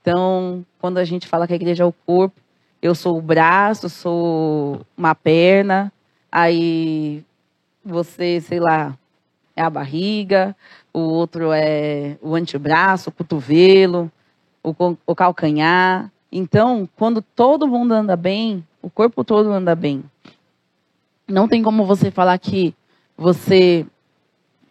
Então, 0.00 0.64
quando 0.78 0.98
a 0.98 1.04
gente 1.04 1.26
fala 1.26 1.46
que 1.46 1.52
a 1.52 1.56
igreja 1.56 1.82
é 1.84 1.86
o 1.86 1.92
corpo, 1.92 2.40
eu 2.80 2.94
sou 2.94 3.18
o 3.18 3.22
braço, 3.22 3.88
sou 3.88 4.80
uma 4.96 5.14
perna, 5.14 5.92
aí 6.30 7.24
você, 7.84 8.40
sei 8.40 8.60
lá, 8.60 8.96
é 9.58 9.62
a 9.62 9.68
barriga, 9.68 10.54
o 10.94 11.00
outro 11.00 11.50
é 11.52 12.16
o 12.22 12.36
antebraço, 12.36 13.10
o 13.10 13.12
cotovelo, 13.12 14.10
o, 14.62 14.72
o 15.04 15.16
calcanhar. 15.16 16.12
Então, 16.30 16.88
quando 16.96 17.20
todo 17.20 17.66
mundo 17.66 17.92
anda 17.92 18.16
bem, 18.16 18.64
o 18.80 18.88
corpo 18.88 19.24
todo 19.24 19.50
anda 19.50 19.74
bem. 19.74 20.04
Não 21.26 21.48
tem 21.48 21.60
como 21.60 21.84
você 21.84 22.08
falar 22.08 22.38
que 22.38 22.72
você 23.16 23.84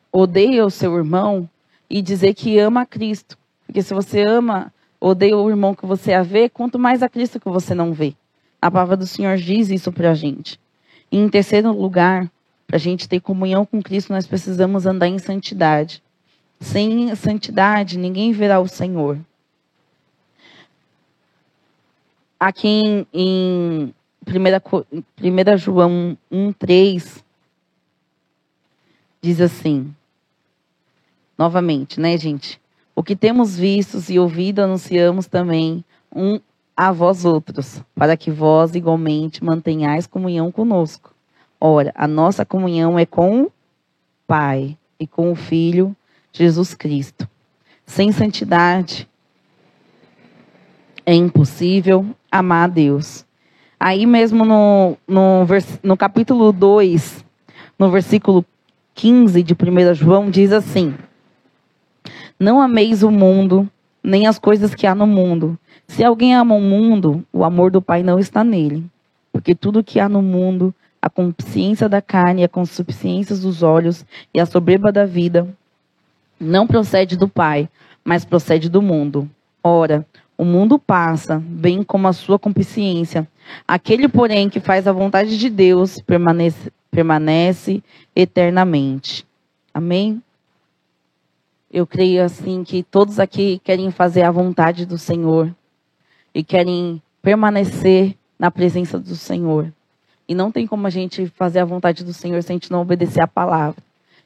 odeia 0.09 0.65
o 0.65 0.71
seu 0.71 0.95
irmão 0.95 1.49
e 1.89 2.01
dizer 2.01 2.33
que 2.33 2.57
ama 2.57 2.81
a 2.81 2.85
Cristo. 2.85 3.37
Porque 3.65 3.81
se 3.81 3.93
você 3.93 4.23
ama, 4.25 4.73
odeia 5.01 5.37
o 5.37 5.49
irmão 5.49 5.75
que 5.75 5.85
você 5.85 6.13
a 6.13 6.23
vê, 6.23 6.47
quanto 6.47 6.79
mais 6.79 7.03
a 7.03 7.09
Cristo 7.09 7.41
que 7.41 7.49
você 7.49 7.75
não 7.75 7.91
vê. 7.91 8.15
A 8.61 8.71
palavra 8.71 8.95
do 8.95 9.05
Senhor 9.05 9.35
diz 9.35 9.69
isso 9.69 9.91
para 9.91 10.11
a 10.11 10.15
gente. 10.15 10.57
E 11.11 11.19
em 11.19 11.27
terceiro 11.27 11.73
lugar, 11.73 12.31
para 12.67 12.75
a 12.75 12.79
gente 12.79 13.07
ter 13.07 13.21
comunhão 13.21 13.65
com 13.65 13.81
Cristo, 13.81 14.11
nós 14.11 14.27
precisamos 14.27 14.85
andar 14.85 15.07
em 15.07 15.17
santidade. 15.17 16.03
Sem 16.59 17.15
santidade, 17.15 17.97
ninguém 17.97 18.33
verá 18.33 18.59
o 18.59 18.67
Senhor. 18.67 19.17
Aqui 22.37 22.67
em, 22.67 23.07
em 23.13 23.93
1, 24.27 25.57
João 25.57 26.17
1,3, 26.31 27.23
diz 29.21 29.39
assim, 29.39 29.95
novamente, 31.37 31.99
né, 31.99 32.17
gente? 32.17 32.59
O 32.93 33.01
que 33.01 33.15
temos 33.15 33.57
visto 33.57 33.99
e 34.11 34.19
ouvido 34.19 34.59
anunciamos 34.59 35.25
também 35.25 35.85
um 36.13 36.39
a 36.75 36.91
vós 36.91 37.25
outros, 37.25 37.81
para 37.95 38.15
que 38.17 38.29
vós 38.29 38.75
igualmente 38.75 39.43
mantenhais 39.43 40.05
comunhão 40.05 40.51
conosco. 40.51 41.16
Ora, 41.59 41.91
a 41.95 42.07
nossa 42.07 42.45
comunhão 42.45 42.99
é 42.99 43.05
com 43.05 43.43
o 43.43 43.51
Pai 44.27 44.77
e 44.99 45.07
com 45.07 45.31
o 45.31 45.35
Filho 45.35 45.95
Jesus 46.31 46.73
Cristo. 46.75 47.27
Sem 47.85 48.11
santidade 48.11 49.07
é 51.05 51.13
impossível 51.13 52.05
amar 52.31 52.65
a 52.65 52.67
Deus. 52.67 53.25
Aí 53.79 54.05
mesmo 54.05 54.43
no, 54.43 54.97
no, 55.07 55.45
no 55.81 55.97
capítulo 55.97 56.51
2, 56.51 57.25
no 57.79 57.89
versículo 57.89 58.45
15 58.93 59.41
de 59.41 59.53
1 59.53 59.93
João, 59.93 60.29
diz 60.29 60.51
assim: 60.51 60.95
Não 62.39 62.61
ameis 62.61 63.03
o 63.03 63.09
mundo, 63.09 63.69
nem 64.03 64.27
as 64.27 64.37
coisas 64.37 64.75
que 64.75 64.85
há 64.85 64.93
no 64.93 65.07
mundo. 65.07 65.57
Se 65.87 66.03
alguém 66.03 66.35
ama 66.35 66.55
o 66.55 66.61
mundo, 66.61 67.25
o 67.31 67.43
amor 67.43 67.71
do 67.71 67.81
Pai 67.81 68.03
não 68.03 68.19
está 68.19 68.43
nele. 68.43 68.83
Porque 69.31 69.55
tudo 69.55 69.83
que 69.83 69.99
há 69.99 70.09
no 70.09 70.21
mundo, 70.21 70.73
a 71.01 71.09
consciência 71.09 71.87
da 71.87 72.01
carne, 72.01 72.43
a 72.43 72.49
consuficiência 72.49 73.35
dos 73.35 73.63
olhos 73.63 74.05
e 74.33 74.39
a 74.39 74.45
soberba 74.45 74.91
da 74.91 75.05
vida, 75.05 75.47
não 76.39 76.67
procede 76.67 77.17
do 77.17 77.27
Pai, 77.27 77.69
mas 78.03 78.25
procede 78.25 78.69
do 78.69 78.81
mundo. 78.81 79.29
Ora, 79.63 80.05
o 80.37 80.45
mundo 80.45 80.77
passa, 80.77 81.41
bem 81.43 81.83
como 81.83 82.07
a 82.07 82.13
sua 82.13 82.37
consciência. 82.37 83.27
Aquele, 83.67 84.07
porém, 84.07 84.49
que 84.49 84.59
faz 84.59 84.87
a 84.87 84.91
vontade 84.91 85.37
de 85.37 85.49
Deus 85.49 85.99
permanece, 86.01 86.71
permanece 86.91 87.83
eternamente. 88.15 89.25
Amém? 89.73 90.21
Eu 91.71 91.85
creio 91.85 92.23
assim 92.23 92.63
que 92.63 92.83
todos 92.83 93.19
aqui 93.19 93.59
querem 93.63 93.91
fazer 93.91 94.21
a 94.21 94.31
vontade 94.31 94.85
do 94.85 94.97
Senhor. 94.97 95.53
e 96.33 96.43
querem 96.43 97.01
permanecer 97.19 98.15
na 98.37 98.51
presença 98.51 98.99
do 98.99 99.15
Senhor. 99.15 99.73
E 100.27 100.35
não 100.35 100.51
tem 100.51 100.67
como 100.67 100.85
a 100.85 100.89
gente 100.89 101.27
fazer 101.27 101.59
a 101.59 101.65
vontade 101.65 102.03
do 102.03 102.13
Senhor 102.13 102.41
se 102.43 102.51
a 102.51 102.55
gente 102.55 102.71
não 102.71 102.81
obedecer 102.81 103.21
a 103.21 103.27
palavra. 103.27 103.81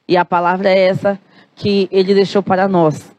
E 0.08 0.16
a 0.16 0.24
palavra 0.24 0.68
é 0.68 0.78
essa 0.78 1.18
que 1.54 1.88
ele 1.92 2.14
deixou 2.14 2.42
para 2.42 2.66
nós. 2.66 3.14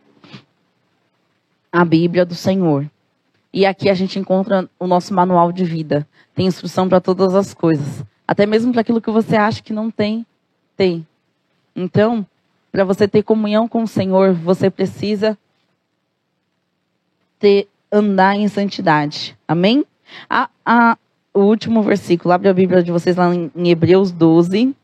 A 1.72 1.86
Bíblia 1.86 2.26
do 2.26 2.36
Senhor. 2.36 2.86
E 3.54 3.66
aqui 3.66 3.90
a 3.90 3.94
gente 3.94 4.20
encontra 4.20 4.70
o 4.80 4.88
nosso 4.88 5.14
manual 5.14 5.52
de 5.52 5.64
vida. 5.64 6.08
Tem 6.36 6.46
instrução 6.46 6.90
para 6.90 7.00
todas 7.00 7.36
as 7.36 7.54
coisas. 7.54 8.04
Até 8.28 8.46
mesmo 8.46 8.72
para 8.72 8.82
aquilo 8.82 9.02
que 9.02 9.12
você 9.12 9.36
acha 9.36 9.62
que 9.62 9.72
não 9.72 9.92
tem, 9.92 10.26
tem. 10.76 11.06
Então, 11.76 12.26
para 12.72 12.84
você 12.84 13.08
ter 13.08 13.24
comunhão 13.24 13.68
com 13.68 13.84
o 13.84 13.88
Senhor, 13.88 14.34
você 14.34 14.70
precisa 14.70 15.38
ter 17.40 17.68
andar 17.92 18.36
em 18.36 18.48
santidade. 18.48 19.38
Amém? 19.48 19.86
A, 20.28 20.50
a, 20.66 20.98
o 21.34 21.42
último 21.42 21.82
versículo, 21.82 22.34
abre 22.34 22.48
a 22.50 22.54
Bíblia 22.54 22.84
de 22.84 22.92
vocês 22.92 23.16
lá 23.16 23.34
em, 23.34 23.52
Hebreus 23.70 24.12
12. 24.12 24.76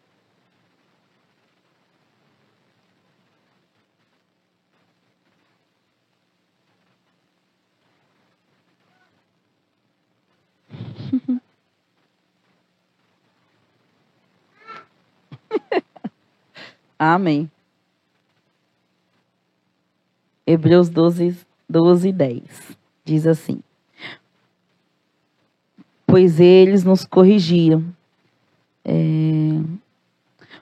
Amém. 16.97 17.49
Hebreus 20.47 20.89
12, 20.89 21.37
12 21.69 22.11
10. 22.11 22.41
Diz 23.05 23.27
assim: 23.27 23.61
Pois 26.09 26.39
eles 26.39 26.83
nos 26.83 27.05
corrigiram 27.05 27.83
é, 28.83 29.61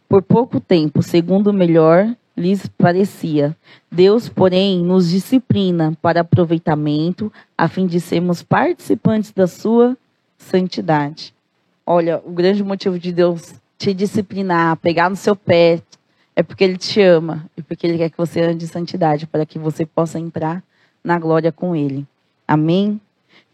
por 0.09 0.21
pouco 0.21 0.59
tempo, 0.59 1.01
segundo 1.01 1.53
melhor 1.53 2.13
lhes 2.35 2.67
parecia. 2.67 3.55
Deus, 3.91 4.27
porém, 4.27 4.83
nos 4.83 5.09
disciplina 5.09 5.97
para 6.01 6.21
aproveitamento, 6.21 7.31
a 7.57 7.67
fim 7.67 7.87
de 7.87 7.99
sermos 7.99 8.43
participantes 8.43 9.31
da 9.31 9.47
sua 9.47 9.97
santidade. 10.37 11.33
Olha, 11.85 12.21
o 12.25 12.31
grande 12.31 12.63
motivo 12.63 12.99
de 12.99 13.11
Deus 13.11 13.55
te 13.77 13.93
disciplinar, 13.93 14.75
pegar 14.77 15.09
no 15.09 15.15
seu 15.15 15.35
pé, 15.35 15.81
é 16.35 16.43
porque 16.43 16.63
Ele 16.63 16.77
te 16.77 17.01
ama 17.01 17.49
e 17.55 17.61
porque 17.61 17.87
Ele 17.87 17.97
quer 17.97 18.09
que 18.09 18.17
você 18.17 18.41
ande 18.41 18.65
em 18.65 18.67
santidade, 18.67 19.25
para 19.25 19.45
que 19.45 19.57
você 19.57 19.85
possa 19.85 20.19
entrar 20.19 20.61
na 21.03 21.17
glória 21.17 21.51
com 21.51 21.75
Ele. 21.75 22.05
Amém? 22.47 22.99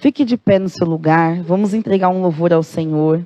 Fique 0.03 0.25
de 0.25 0.36
pé 0.36 0.60
no 0.60 0.67
seu 0.67 0.86
lugar, 0.86 1.41
vamos 1.43 1.74
entregar 1.74 2.10
um 2.10 2.22
louvor 2.22 2.51
ao 2.51 2.62
Senhor. 2.62 3.25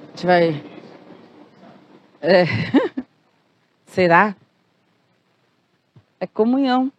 A 0.00 0.06
gente 0.06 0.24
vai. 0.24 0.64
É. 2.22 2.44
Será? 3.84 4.34
É 6.18 6.26
comunhão. 6.26 6.90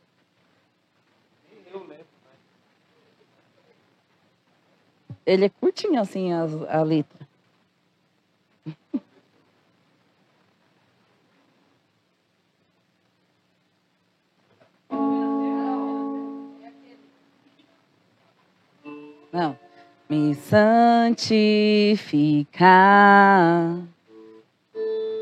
Ele 5.26 5.46
é 5.46 5.50
curtinho 5.50 6.00
assim 6.00 6.32
a, 6.32 6.44
a 6.70 6.84
letra. 6.84 7.29
Não. 19.40 19.58
Me 20.10 20.36
santificar. 20.36 21.16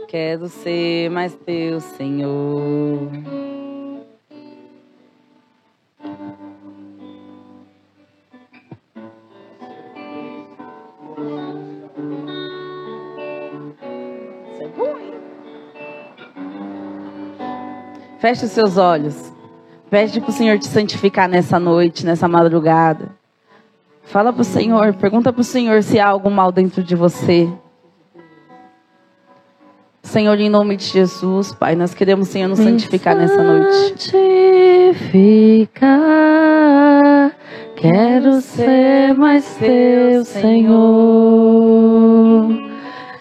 Quero 0.08 0.48
ser 0.48 1.12
mais 1.12 1.36
teu 1.36 1.80
Senhor. 1.80 3.12
Feche 18.20 18.46
os 18.46 18.52
seus 18.52 18.78
olhos. 18.78 19.32
Pede 19.92 20.20
para 20.20 20.32
o 20.32 20.34
Senhor 20.34 20.58
te 20.58 20.66
santificar 20.66 21.30
nessa 21.30 21.60
noite, 21.60 22.04
nessa 22.04 22.28
madrugada. 22.28 23.17
Fala 24.08 24.32
para 24.32 24.42
o 24.42 24.46
Senhor, 24.46 24.94
pergunta 24.94 25.34
para 25.34 25.42
o 25.42 25.44
Senhor 25.44 25.84
se 25.84 26.00
há 26.00 26.08
algum 26.08 26.30
mal 26.30 26.50
dentro 26.50 26.82
de 26.82 26.96
você. 26.96 27.48
Senhor, 30.02 30.40
em 30.40 30.50
nome 30.50 30.78
de 30.78 30.86
Jesus, 30.86 31.54
Pai, 31.54 31.76
nós 31.76 31.94
queremos, 31.94 32.30
Senhor, 32.30 32.48
nos 32.48 32.60
santificar 32.60 33.18
nessa 33.18 33.44
noite. 33.44 34.00
Santificar, 34.00 34.96
quero 37.76 38.40
ser 38.40 39.14
mais 39.14 39.46
teu, 39.56 40.24
Senhor. 40.24 40.78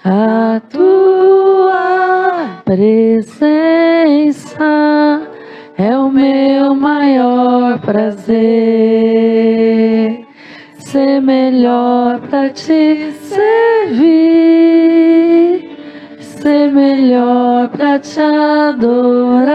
A 0.05 0.63
tua 0.71 2.63
presença 2.65 4.55
é 5.77 5.99
o 5.99 6.09
meu 6.09 6.77
maior 6.77 7.81
prazer. 7.81 9.66
Ser 10.97 11.21
melhor 11.21 12.21
para 12.31 12.49
te 12.49 13.13
servir, 13.13 14.01
ser 16.21 16.73
melhor 16.73 17.69
para 17.69 17.99
te 17.99 18.19
adorar. 18.19 19.51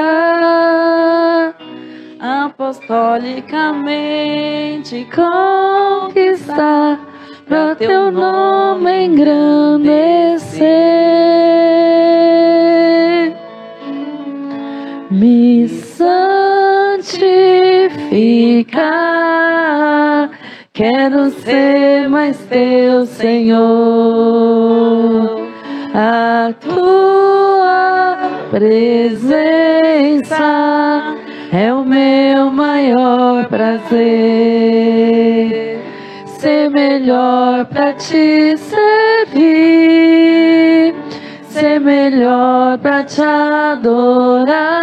Apostolicamente 2.19 5.07
conquistar, 5.15 6.99
para 7.49 7.75
teu 7.75 8.11
nome 8.11 9.05
engrandecer. 9.05 10.61
Me 15.09 15.67
santificar, 15.67 17.01
quero 20.73 21.29
ser 21.31 22.07
mais 22.09 22.37
teu 22.45 23.05
Senhor. 23.05 23.61
A 25.93 26.53
tua 26.59 28.17
presença 28.49 29.41
é 31.51 31.73
o 31.73 31.83
meu 31.83 32.49
maior 32.51 33.45
prazer. 33.47 33.91
Ser 36.25 36.69
melhor 36.69 37.65
para 37.65 37.93
te 37.93 38.57
servir, 38.57 39.35
ser 41.49 41.79
melhor 41.79 42.77
para 42.79 43.03
te 43.03 43.21
adorar. 43.21 44.80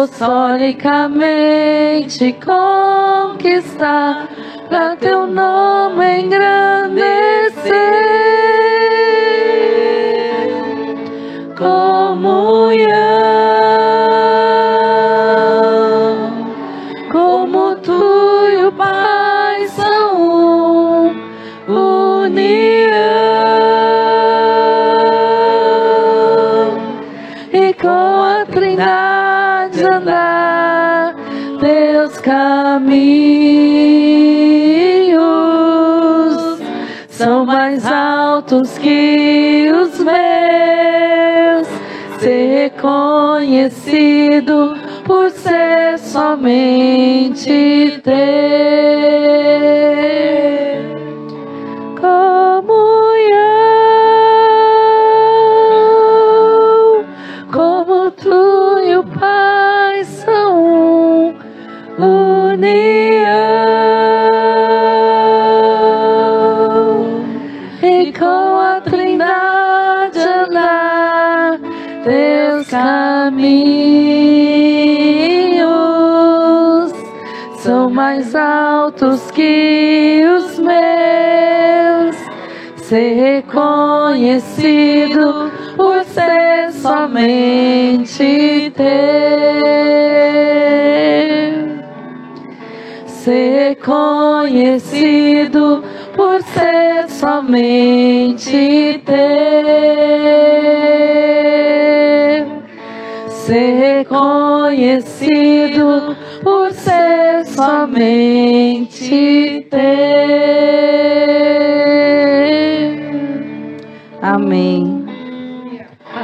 Apostolicamente 0.00 2.32
conquistar, 2.42 4.28
para 4.66 4.96
teu 4.96 5.26
nome 5.26 6.22
engrandecer. 6.22 7.60
Comunhão, 11.54 12.88
altos 38.50 38.76
que 38.78 39.70
os 39.72 40.00
meus. 40.00 41.68
Ser 42.18 42.72
reconhecido 42.74 44.76
por 45.04 45.30
ser 45.30 45.96
somente 45.98 48.00
teu. 48.02 48.20
Altos 78.90 79.30
que 79.30 80.24
os 80.36 80.58
meus. 80.58 82.16
Ser 82.76 83.44
reconhecido 83.46 85.50
por 85.76 86.02
ser 86.04 86.72
somente 86.72 88.72
teu. 88.76 88.84
Ser 93.06 93.76
conhecido 93.76 95.84
por 96.16 96.42
ser 96.42 97.08
somente 97.08 99.00
teu. 99.04 99.70
Ser 103.50 104.04
conhecido 104.04 105.26
por 106.40 106.70
ser 106.70 107.44
somente 107.46 108.46
teu. 109.68 109.80
Amém. 114.22 115.04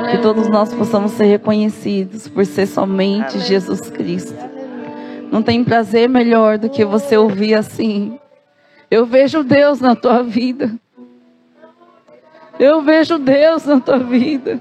Que 0.08 0.18
todos 0.18 0.48
nós 0.48 0.72
possamos 0.72 1.10
ser 1.14 1.24
reconhecidos 1.24 2.28
por 2.28 2.46
ser 2.46 2.68
somente 2.68 3.40
Jesus 3.40 3.90
Cristo. 3.90 4.38
Não 5.28 5.42
tem 5.42 5.64
prazer 5.64 6.08
melhor 6.08 6.58
do 6.58 6.70
que 6.70 6.84
você 6.84 7.16
ouvir 7.16 7.54
assim. 7.54 8.20
Eu 8.88 9.04
vejo 9.04 9.42
Deus 9.42 9.80
na 9.80 9.96
tua 9.96 10.22
vida. 10.22 10.72
Eu 12.56 12.82
vejo 12.82 13.18
Deus 13.18 13.66
na 13.66 13.80
tua 13.80 13.98
vida. 13.98 14.60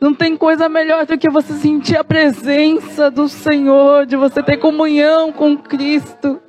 Não 0.00 0.14
tem 0.14 0.36
coisa 0.36 0.68
melhor 0.68 1.04
do 1.04 1.18
que 1.18 1.30
você 1.30 1.52
sentir 1.54 1.96
a 1.96 2.04
presença 2.04 3.10
do 3.10 3.28
Senhor, 3.28 4.06
de 4.06 4.16
você 4.16 4.42
ter 4.42 4.56
comunhão 4.56 5.32
com 5.32 5.56
Cristo, 5.56 6.40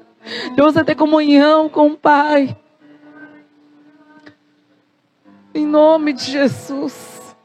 de 0.55 0.61
você 0.61 0.83
ter 0.83 0.95
comunhão 0.95 1.67
com 1.67 1.87
o 1.87 1.97
Pai. 1.97 2.55
Em 5.53 5.65
nome 5.65 6.13
de 6.13 6.31
Jesus. 6.31 7.35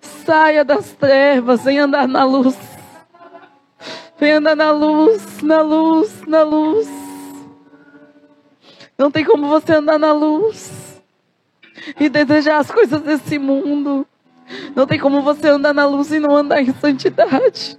Saia 0.00 0.64
das 0.64 0.92
trevas, 0.92 1.64
vem 1.64 1.78
andar 1.78 2.08
na 2.08 2.24
luz. 2.24 2.58
Vem 4.18 4.32
andar 4.32 4.56
na 4.56 4.70
luz, 4.70 5.42
na 5.42 5.60
luz, 5.60 6.22
na 6.26 6.42
luz. 6.42 6.88
Não 8.96 9.10
tem 9.10 9.24
como 9.24 9.48
você 9.48 9.74
andar 9.74 9.98
na 9.98 10.12
luz 10.12 11.02
e 12.00 12.08
desejar 12.08 12.58
as 12.58 12.70
coisas 12.70 13.02
desse 13.02 13.38
mundo. 13.38 14.06
Não 14.74 14.86
tem 14.86 14.98
como 14.98 15.22
você 15.22 15.48
andar 15.48 15.72
na 15.72 15.86
luz 15.86 16.12
e 16.12 16.20
não 16.20 16.36
andar 16.36 16.62
em 16.62 16.72
santidade. 16.74 17.78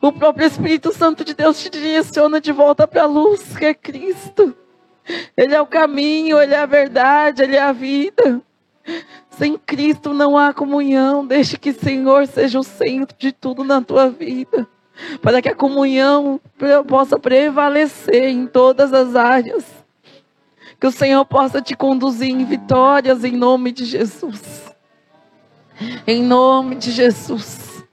O 0.00 0.12
próprio 0.12 0.46
Espírito 0.46 0.92
Santo 0.92 1.24
de 1.24 1.34
Deus 1.34 1.60
te 1.62 1.70
direciona 1.70 2.40
de 2.40 2.52
volta 2.52 2.86
para 2.86 3.02
a 3.02 3.06
luz, 3.06 3.56
que 3.56 3.64
é 3.64 3.74
Cristo. 3.74 4.54
Ele 5.36 5.54
é 5.54 5.60
o 5.60 5.66
caminho, 5.66 6.40
Ele 6.40 6.54
é 6.54 6.58
a 6.58 6.66
verdade, 6.66 7.42
Ele 7.42 7.56
é 7.56 7.62
a 7.62 7.72
vida. 7.72 8.42
Sem 9.30 9.56
Cristo 9.56 10.12
não 10.12 10.36
há 10.36 10.52
comunhão. 10.52 11.26
Deixe 11.26 11.56
que 11.56 11.70
o 11.70 11.78
Senhor 11.78 12.26
seja 12.26 12.58
o 12.58 12.64
centro 12.64 13.16
de 13.18 13.32
tudo 13.32 13.62
na 13.62 13.80
tua 13.80 14.08
vida. 14.10 14.66
Para 15.20 15.42
que 15.42 15.48
a 15.48 15.54
comunhão 15.54 16.40
possa 16.88 17.18
prevalecer 17.18 18.30
em 18.30 18.46
todas 18.46 18.92
as 18.92 19.14
áreas. 19.14 19.64
Que 20.80 20.86
o 20.86 20.92
Senhor 20.92 21.24
possa 21.24 21.60
te 21.60 21.76
conduzir 21.76 22.30
em 22.30 22.44
vitórias 22.44 23.24
em 23.24 23.32
nome 23.32 23.72
de 23.72 23.84
Jesus. 23.84 24.74
Em 26.06 26.22
nome 26.22 26.76
de 26.76 26.90
Jesus. 26.90 27.84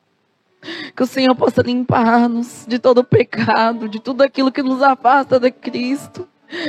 Que 0.96 1.04
o 1.04 1.08
Senhor 1.08 1.36
possa 1.36 1.62
limpar-nos 1.62 2.66
de 2.68 2.80
todo 2.80 3.04
pecado, 3.04 3.90
de 3.90 4.00
tudo 4.00 4.22
aquilo 4.22 4.52
que 4.52 4.64
nos 4.64 4.82
afasta 4.82 5.40
de 5.40 5.52
Cristo 5.52 6.28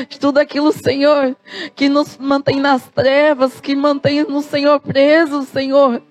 de 0.09 0.19
tudo 0.19 0.39
aquilo, 0.39 0.73
Senhor, 0.73 1.37
que 1.75 1.89
nos 1.89 2.17
mantém 2.17 2.59
nas 2.59 2.89
trevas, 2.89 3.61
que 3.61 3.77
mantém 3.77 4.25
no 4.25 4.41
Senhor 4.43 4.81
presos, 4.81 5.49
Senhor, 5.49 6.03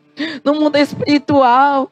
no 0.44 0.54
mundo 0.54 0.78
espiritual. 0.78 1.92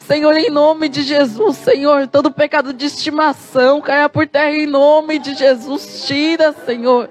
Senhor, 0.00 0.36
em 0.36 0.50
nome 0.50 0.88
de 0.88 1.02
Jesus, 1.02 1.56
Senhor, 1.58 2.08
todo 2.08 2.32
pecado 2.32 2.72
de 2.72 2.86
estimação 2.86 3.80
caia 3.80 4.08
por 4.08 4.26
terra 4.26 4.52
em 4.52 4.66
nome 4.66 5.18
de 5.18 5.34
Jesus. 5.34 6.04
Tira, 6.06 6.52
Senhor. 6.64 7.10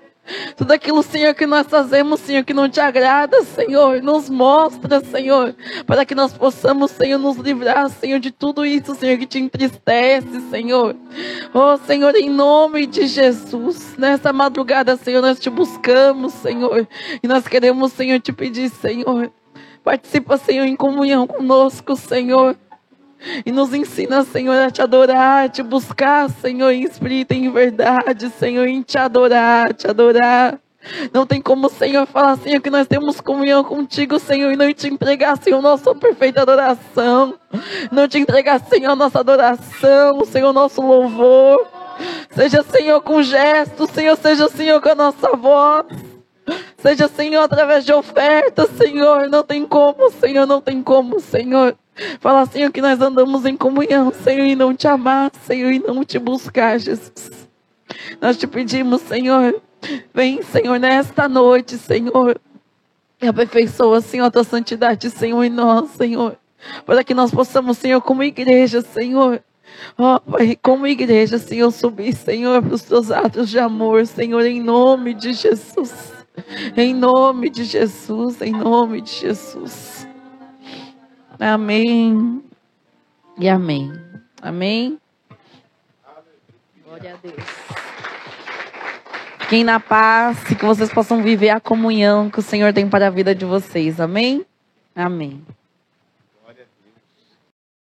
Tudo 0.56 0.72
aquilo, 0.72 1.02
Senhor, 1.02 1.34
que 1.34 1.46
nós 1.46 1.68
fazemos, 1.68 2.20
Senhor, 2.20 2.44
que 2.44 2.54
não 2.54 2.70
te 2.70 2.80
agrada, 2.80 3.44
Senhor, 3.44 4.02
nos 4.02 4.30
mostra, 4.30 5.00
Senhor, 5.00 5.56
para 5.86 6.06
que 6.06 6.14
nós 6.14 6.34
possamos, 6.34 6.92
Senhor, 6.92 7.18
nos 7.18 7.38
livrar, 7.38 7.90
Senhor, 7.90 8.20
de 8.20 8.32
tudo 8.32 8.66
isso, 8.66 8.96
Senhor, 8.96 9.18
que 9.18 9.26
te 9.26 9.40
entristece, 9.40 10.42
Senhor. 10.50 10.96
Oh, 11.54 11.78
Senhor, 11.78 12.16
em 12.16 12.30
nome 12.30 12.86
de 12.86 13.08
Jesus, 13.08 13.96
nessa 13.98 14.34
madrugada, 14.34 14.98
Senhor, 14.98 15.22
nós 15.22 15.40
te 15.40 15.50
buscamos, 15.50 16.34
Senhor, 16.34 16.88
e 17.24 17.28
nós 17.28 17.48
queremos, 17.48 17.94
Senhor, 17.94 18.20
te 18.20 18.34
pedir, 18.34 18.70
Senhor, 18.70 19.32
participa, 19.84 20.38
Senhor, 20.38 20.66
em 20.66 20.76
comunhão 20.76 21.26
conosco, 21.26 21.96
Senhor. 21.96 22.58
E 23.46 23.52
nos 23.52 23.74
ensina, 23.74 24.24
Senhor, 24.24 24.58
a 24.58 24.70
te 24.70 24.82
adorar, 24.82 25.46
a 25.46 25.50
te 25.50 25.64
buscar, 25.64 26.30
Senhor, 26.30 26.72
em 26.72 26.84
espírito 26.84 27.34
e 27.34 27.46
em 27.46 27.52
verdade, 27.52 28.30
Senhor, 28.30 28.68
em 28.68 28.82
te 28.82 28.98
adorar, 28.98 29.74
te 29.74 29.88
adorar. 29.88 30.60
Não 31.14 31.26
tem 31.26 31.42
como, 31.42 31.70
Senhor, 31.70 32.06
falar, 32.06 32.38
Senhor, 32.38 32.62
que 32.62 32.70
nós 32.70 32.88
temos 32.88 33.20
comunhão 33.20 33.64
contigo, 33.64 34.20
Senhor, 34.20 34.52
e 34.52 34.56
não 34.56 34.72
te 34.74 34.88
entregar, 34.88 35.38
Senhor, 35.38 35.62
nossa 35.62 35.94
perfeita 35.94 36.42
adoração. 36.42 37.34
Não 37.92 38.08
te 38.08 38.20
entregar, 38.20 38.60
Senhor, 38.62 38.96
nossa 38.96 39.20
adoração, 39.20 40.24
Senhor, 40.26 40.54
nosso 40.54 40.82
louvor. 40.82 41.68
Seja, 42.30 42.64
Senhor, 42.64 43.02
com 43.02 43.22
gestos, 43.22 43.90
Senhor, 43.90 44.16
seja, 44.18 44.48
Senhor, 44.48 44.82
com 44.82 44.90
a 44.90 44.96
nossa 44.96 45.36
voz. 45.36 45.88
Seja, 46.78 47.08
Senhor, 47.08 47.42
através 47.42 47.84
de 47.84 47.92
ofertas, 47.92 48.70
Senhor. 48.78 49.28
Não 49.30 49.44
tem 49.44 49.66
como, 49.66 50.10
Senhor, 50.12 50.46
não 50.46 50.62
tem 50.62 50.82
como, 50.82 51.20
Senhor. 51.20 51.76
Fala, 52.20 52.46
Senhor, 52.46 52.72
que 52.72 52.82
nós 52.82 53.00
andamos 53.02 53.46
em 53.46 53.56
comunhão, 53.56 54.12
Senhor, 54.12 54.46
e 54.46 54.56
não 54.56 54.76
te 54.76 54.88
amar, 54.88 55.32
Senhor, 55.46 55.72
e 55.72 55.80
não 55.80 56.04
te 56.04 56.20
buscar, 56.20 56.80
Jesus. 56.80 57.48
Nós 58.22 58.38
te 58.38 58.46
pedimos, 58.46 59.02
Senhor, 59.02 59.62
vem, 60.14 60.42
Senhor, 60.44 60.80
nesta 60.80 61.28
noite, 61.28 61.78
Senhor, 61.78 62.40
e 63.22 63.28
aperfeiçoa, 63.28 64.02
Senhor, 64.02 64.26
a 64.26 64.32
tua 64.32 64.44
santidade, 64.44 65.10
Senhor, 65.10 65.44
em 65.44 65.50
nós, 65.50 65.90
Senhor, 65.92 66.38
para 66.86 67.04
que 67.04 67.14
nós 67.14 67.32
possamos, 67.32 67.78
Senhor, 67.78 68.02
como 68.02 68.24
igreja, 68.24 68.82
Senhor, 68.82 69.42
Ó, 69.98 70.20
Pai, 70.20 70.58
como 70.62 70.88
igreja, 70.88 71.38
Senhor, 71.38 71.72
subir, 71.72 72.14
Senhor, 72.14 72.62
para 72.62 72.74
os 72.74 72.84
teus 72.84 73.12
atos 73.12 73.50
de 73.50 73.60
amor, 73.60 74.06
Senhor, 74.06 74.46
em 74.46 74.62
nome 74.62 75.14
de 75.14 75.34
Jesus. 75.34 76.14
Em 76.76 76.94
nome 76.94 77.50
de 77.50 77.64
Jesus, 77.64 78.42
em 78.42 78.52
nome 78.52 79.02
de 79.02 79.12
Jesus. 79.12 80.07
Amém. 81.40 82.44
E 83.38 83.48
amém. 83.48 83.94
Amém. 84.42 84.98
Glória 86.84 87.14
a 87.14 87.18
Deus. 87.18 87.46
Fiquem 89.40 89.64
na 89.64 89.80
paz 89.80 90.52
e 90.52 90.56
que 90.56 90.66
vocês 90.66 90.92
possam 90.92 91.24
viver 91.24 91.50
a 91.50 91.60
comunhão 91.60 92.30
que 92.30 92.40
o 92.40 92.42
Senhor 92.42 92.74
tem 92.74 92.90
para 92.90 93.08
a 93.08 93.10
vida 93.10 93.34
de 93.34 93.46
vocês. 93.46 94.00
Amém? 94.00 94.46
Amém. 94.96 95.42